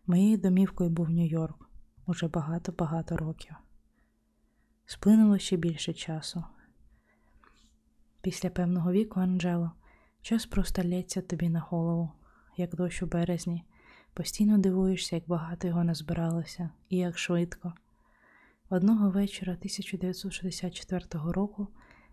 моєю 0.06 0.36
домівкою 0.36 0.90
був 0.90 1.10
Нью-Йорк 1.10 1.66
уже 2.06 2.28
багато-багато 2.28 3.16
років. 3.16 3.54
Сплинуло 4.88 5.38
ще 5.38 5.56
більше 5.56 5.92
часу. 5.92 6.44
Після 8.20 8.50
певного 8.50 8.92
віку, 8.92 9.20
Анджело, 9.20 9.72
час 10.22 10.46
просто 10.46 10.84
лється 10.84 11.22
тобі 11.22 11.48
на 11.48 11.60
голову, 11.60 12.12
як 12.56 12.74
дощ 12.74 13.02
у 13.02 13.06
березні, 13.06 13.64
постійно 14.14 14.58
дивуєшся, 14.58 15.16
як 15.16 15.28
багато 15.28 15.68
його 15.68 15.84
назбиралося 15.84 16.70
і 16.88 16.96
як 16.96 17.18
швидко. 17.18 17.72
Одного 18.68 19.10
вечора 19.10 19.52
1964 19.52 21.04
року 21.12 21.68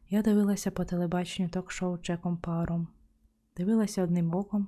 я 0.10 0.22
дивилася 0.22 0.72
по 0.72 0.86
телебаченню 0.86 1.50
ток-шоу 1.50 1.98
Джеком 1.98 2.38
Паром. 2.38 2.88
Дивилася 3.58 4.04
одним 4.04 4.36
оком, 4.36 4.68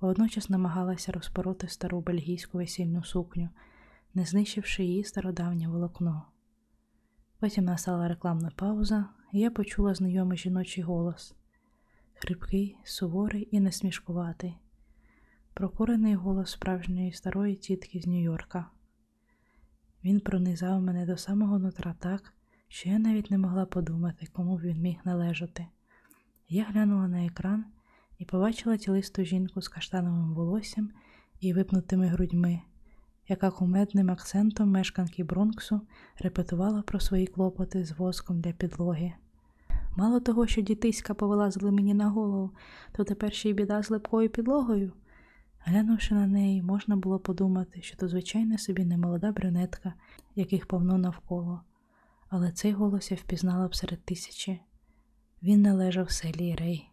водночас 0.00 0.50
намагалася 0.50 1.12
розпороти 1.12 1.68
стару 1.68 2.00
бельгійську 2.00 2.58
весільну 2.58 3.04
сукню, 3.04 3.48
не 4.14 4.24
знищивши 4.24 4.84
її 4.84 5.04
стародавнє 5.04 5.68
волокно. 5.68 6.31
Потім 7.42 7.64
настала 7.64 8.08
рекламна 8.08 8.50
пауза, 8.56 9.04
і 9.32 9.38
я 9.40 9.50
почула 9.50 9.94
знайомий 9.94 10.38
жіночий 10.38 10.84
голос 10.84 11.34
хрипкий, 12.14 12.76
суворий 12.84 13.48
і 13.50 13.60
несмішкуватий, 13.60 14.54
прокурений 15.54 16.14
голос 16.14 16.50
справжньої 16.50 17.12
старої 17.12 17.56
тітки 17.56 18.00
з 18.00 18.06
Нью-Йорка. 18.06 18.64
Він 20.04 20.20
пронизав 20.20 20.82
мене 20.82 21.06
до 21.06 21.16
самого 21.16 21.58
нутра 21.58 21.94
так, 21.98 22.34
що 22.68 22.88
я 22.88 22.98
навіть 22.98 23.30
не 23.30 23.38
могла 23.38 23.66
подумати, 23.66 24.26
кому 24.32 24.56
він 24.56 24.80
міг 24.80 24.96
належати. 25.04 25.66
Я 26.48 26.64
глянула 26.64 27.08
на 27.08 27.26
екран 27.26 27.64
і 28.18 28.24
побачила 28.24 28.76
тілисту 28.76 29.24
жінку 29.24 29.62
з 29.62 29.68
каштановим 29.68 30.34
волоссям 30.34 30.90
і 31.40 31.52
випнутими 31.52 32.06
грудьми, 32.06 32.60
яка 33.32 33.50
кумедним 33.50 34.10
акцентом 34.10 34.70
мешканки 34.70 35.24
Бронксу 35.24 35.80
репетувала 36.18 36.82
про 36.82 37.00
свої 37.00 37.26
клопоти 37.26 37.84
з 37.84 37.92
воском 37.92 38.40
для 38.40 38.52
підлоги. 38.52 39.12
Мало 39.96 40.20
того, 40.20 40.46
що 40.46 40.60
дітиська 40.60 41.14
повилазили 41.14 41.70
мені 41.70 41.94
на 41.94 42.10
голову, 42.10 42.50
то 42.92 43.04
тепер 43.04 43.32
ще 43.32 43.50
й 43.50 43.52
біда 43.52 43.82
з 43.82 43.90
липкою 43.90 44.28
підлогою. 44.28 44.92
Глянувши 45.58 46.14
на 46.14 46.26
неї, 46.26 46.62
можна 46.62 46.96
було 46.96 47.18
подумати, 47.18 47.82
що 47.82 47.96
то 47.96 48.08
звичайна 48.08 48.58
собі 48.58 48.84
немолода 48.84 49.32
брюнетка, 49.32 49.94
яких 50.34 50.66
повно 50.66 50.98
навколо, 50.98 51.60
але 52.28 52.52
цей 52.52 52.72
голос 52.72 53.10
я 53.10 53.16
впізнала 53.16 53.68
б 53.68 53.74
серед 53.74 54.04
тисячі. 54.04 54.60
Він 55.42 55.62
належав 55.62 56.10
селії 56.10 56.54
Рей. 56.54 56.88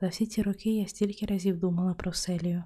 За 0.00 0.08
всі 0.08 0.26
ці 0.26 0.42
роки 0.42 0.70
я 0.70 0.86
стільки 0.86 1.26
разів 1.26 1.58
думала 1.58 1.94
про 1.94 2.12
селію, 2.12 2.64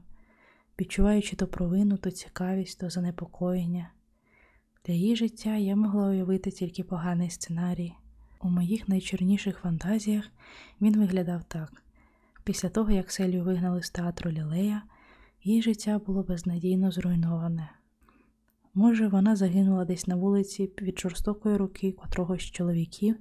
відчуваючи 0.81 1.37
то 1.37 1.47
провину, 1.47 1.97
то 1.97 2.11
цікавість, 2.11 2.81
то 2.81 2.91
занепокоєння. 2.91 3.91
Для 4.87 4.95
її 4.95 5.17
життя 5.17 5.57
я 5.57 5.77
могла 5.77 6.09
уявити 6.09 6.51
тільки 6.51 6.85
поганий 6.85 7.31
сценарій. 7.31 7.93
У 8.43 8.49
моїх 8.49 8.89
найчорніших 8.89 9.59
фантазіях 9.59 10.25
він 10.81 10.99
виглядав 10.99 11.45
так. 11.45 11.83
Після 12.45 12.69
того, 12.69 12.91
як 12.91 13.13
Селію 13.13 13.45
вигнали 13.45 13.83
з 13.83 13.91
театру 13.91 14.31
Лілея, 14.31 14.83
її 15.43 15.63
життя 15.63 15.99
було 15.99 16.23
безнадійно 16.23 16.91
зруйноване. 16.91 17.71
Може, 18.75 19.09
вона 19.09 19.37
загинула 19.37 19.85
десь 19.85 20.07
на 20.07 20.17
вулиці 20.17 20.73
від 20.83 20.99
жорстокої 20.99 21.57
руки 21.57 21.93
котрогось 21.93 22.43
з 22.43 22.51
чоловіків, 22.51 23.17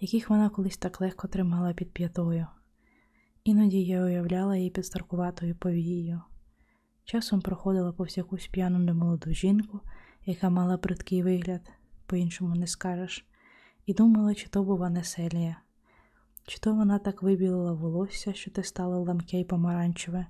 яких 0.00 0.30
вона 0.30 0.48
колись 0.48 0.76
так 0.76 1.00
легко 1.00 1.28
тримала 1.28 1.72
під 1.72 1.92
п'ятою. 1.92 2.46
Іноді 3.44 3.82
я 3.82 4.04
уявляла 4.04 4.56
її 4.56 4.70
під 4.70 4.86
старкуватою 4.86 5.54
повією. 5.54 6.20
Часом 7.10 7.40
проходила 7.40 7.92
повз 7.92 8.16
якусь 8.16 8.46
п'яну 8.46 8.78
немолоду 8.78 9.32
жінку, 9.32 9.80
яка 10.26 10.50
мала 10.50 10.76
бридкий 10.76 11.22
вигляд, 11.22 11.70
по-іншому 12.06 12.54
не 12.54 12.66
скажеш, 12.66 13.26
і 13.86 13.94
думала, 13.94 14.34
чи 14.34 14.48
то 14.48 14.62
бува 14.62 14.90
не 14.90 15.04
Селія. 15.04 15.56
Чи 16.46 16.58
то 16.58 16.74
вона 16.74 16.98
так 16.98 17.22
вибілила 17.22 17.72
волосся, 17.72 18.32
що 18.32 18.50
те 18.50 18.62
стало 18.62 19.04
ламке 19.04 19.40
й 19.40 19.44
помаранчеве, 19.44 20.26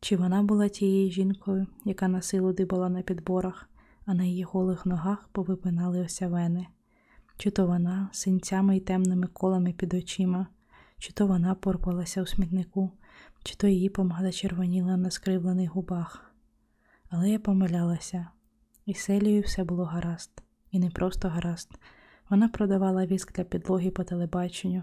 чи 0.00 0.16
вона 0.16 0.42
була 0.42 0.68
тією 0.68 1.10
жінкою, 1.10 1.66
яка 1.84 2.08
на 2.08 2.22
силу 2.22 2.52
дибала 2.52 2.88
на 2.88 3.02
підборах, 3.02 3.68
а 4.06 4.14
на 4.14 4.24
її 4.24 4.42
голих 4.42 4.86
ногах 4.86 5.28
повипиналися 5.32 6.28
вени, 6.28 6.66
чи 7.36 7.50
то 7.50 7.66
вона 7.66 8.08
синцями 8.12 8.76
й 8.76 8.80
темними 8.80 9.26
колами 9.26 9.72
під 9.72 9.94
очима, 9.94 10.46
чи 10.98 11.12
то 11.12 11.26
вона 11.26 11.54
порпалася 11.54 12.22
у 12.22 12.26
смітнику, 12.26 12.92
чи 13.44 13.54
то 13.54 13.66
її 13.66 13.88
помада 13.88 14.32
червоніла 14.32 14.96
на 14.96 15.10
скривлених 15.10 15.70
губах. 15.70 16.34
Але 17.08 17.30
я 17.30 17.38
помилялася, 17.38 18.26
і 18.86 18.94
селію 18.94 19.42
все 19.42 19.64
було 19.64 19.84
гаразд, 19.84 20.42
і 20.70 20.78
не 20.78 20.90
просто 20.90 21.28
гаразд. 21.28 21.70
Вона 22.30 22.48
продавала 22.48 23.06
віск 23.06 23.32
для 23.32 23.44
підлоги 23.44 23.90
по 23.90 24.04
телебаченню. 24.04 24.82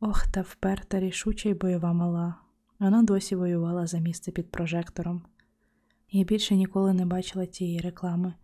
Ох, 0.00 0.26
та 0.26 0.40
вперта 0.40 1.00
рішуча 1.00 1.48
й 1.48 1.54
бойова 1.54 1.92
мала. 1.92 2.34
Вона 2.78 3.02
досі 3.02 3.36
воювала 3.36 3.86
за 3.86 3.98
місце 3.98 4.32
під 4.32 4.50
прожектором. 4.50 5.22
Я 6.10 6.24
більше 6.24 6.56
ніколи 6.56 6.94
не 6.94 7.06
бачила 7.06 7.46
тієї 7.46 7.80
реклами, 7.80 8.34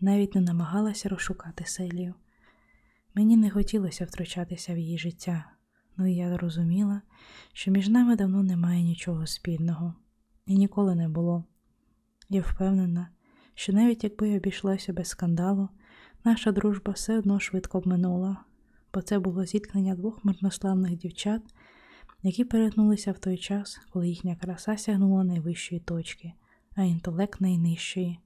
навіть 0.00 0.34
не 0.34 0.40
намагалася 0.40 1.08
розшукати 1.08 1.64
селію. 1.64 2.14
Мені 3.14 3.36
не 3.36 3.50
хотілося 3.50 4.04
втручатися 4.04 4.74
в 4.74 4.78
її 4.78 4.98
життя, 4.98 5.44
ну 6.00 6.06
і 6.06 6.14
я 6.14 6.36
розуміла, 6.36 7.00
що 7.52 7.70
між 7.70 7.88
нами 7.88 8.16
давно 8.16 8.42
немає 8.42 8.82
нічого 8.82 9.26
спільного, 9.26 9.94
і 10.46 10.54
ніколи 10.54 10.94
не 10.94 11.08
було. 11.08 11.44
Я 12.28 12.40
впевнена, 12.40 13.08
що 13.54 13.72
навіть 13.72 14.04
якби 14.04 14.36
обійшлося 14.36 14.92
без 14.92 15.08
скандалу, 15.08 15.68
наша 16.24 16.52
дружба 16.52 16.92
все 16.92 17.18
одно 17.18 17.40
швидко 17.40 17.80
б 17.80 17.86
минула 17.86 18.36
бо 18.94 19.02
це 19.02 19.18
було 19.18 19.44
зіткнення 19.44 19.94
двох 19.94 20.24
марнославних 20.24 20.96
дівчат, 20.96 21.42
які 22.22 22.44
перетнулися 22.44 23.12
в 23.12 23.18
той 23.18 23.38
час, 23.38 23.80
коли 23.90 24.08
їхня 24.08 24.36
краса 24.36 24.76
сягнула 24.76 25.24
найвищої 25.24 25.80
точки, 25.80 26.32
а 26.76 26.82
інтелект 26.82 27.40
найнижчої, 27.40 28.18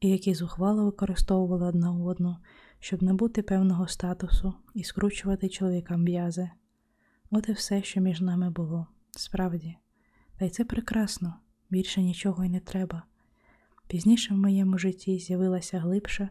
і 0.00 0.08
які 0.08 0.34
зухвало 0.34 0.84
використовували 0.84 1.66
одна 1.66 1.92
одну, 1.92 2.36
щоб 2.80 3.02
набути 3.02 3.42
певного 3.42 3.88
статусу 3.88 4.54
і 4.74 4.84
скручувати 4.84 5.48
чоловікам 5.48 6.02
м'язи. 6.02 6.50
От 7.30 7.48
і 7.48 7.52
все, 7.52 7.82
що 7.82 8.00
між 8.00 8.20
нами 8.20 8.50
було, 8.50 8.86
справді, 9.10 9.76
та 10.36 10.44
й 10.44 10.50
це 10.50 10.64
прекрасно, 10.64 11.34
більше 11.70 12.02
нічого 12.02 12.44
й 12.44 12.48
не 12.48 12.60
треба. 12.60 13.02
Пізніше 13.88 14.34
в 14.34 14.36
моєму 14.36 14.78
житті 14.78 15.18
з'явилася 15.18 15.78
глибша, 15.78 16.28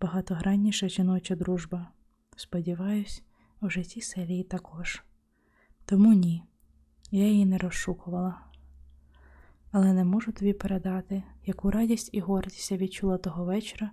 багатогранніша 0.00 0.88
жіноча 0.88 1.36
дружба. 1.36 1.88
Сподіваюсь, 2.36 3.22
у 3.60 3.70
житті 3.70 4.00
селії 4.00 4.44
також. 4.44 5.02
Тому 5.84 6.12
ні, 6.12 6.42
я 7.10 7.26
її 7.26 7.46
не 7.46 7.58
розшукувала. 7.58 8.40
Але 9.70 9.92
не 9.92 10.04
можу 10.04 10.32
тобі 10.32 10.52
передати, 10.52 11.22
яку 11.46 11.70
радість 11.70 12.10
і 12.12 12.20
гордість 12.20 12.70
я 12.70 12.76
відчула 12.76 13.18
того 13.18 13.44
вечора, 13.44 13.90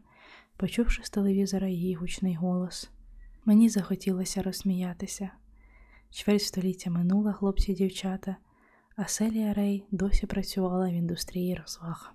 почувши 0.57 1.03
з 1.03 1.09
телевізора 1.09 1.67
її 1.67 1.95
гучний 1.95 2.35
голос. 2.35 2.89
Мені 3.45 3.69
захотілося 3.69 4.43
розсміятися. 4.43 5.31
Чверть 6.11 6.43
століття 6.43 6.89
минула 6.89 7.33
хлопці 7.33 7.71
і 7.71 7.75
дівчата, 7.75 8.35
а 8.95 9.07
Селія 9.07 9.53
Рей 9.53 9.85
досі 9.91 10.27
працювала 10.27 10.89
в 10.89 10.93
індустрії 10.93 11.55
розваг. 11.55 12.13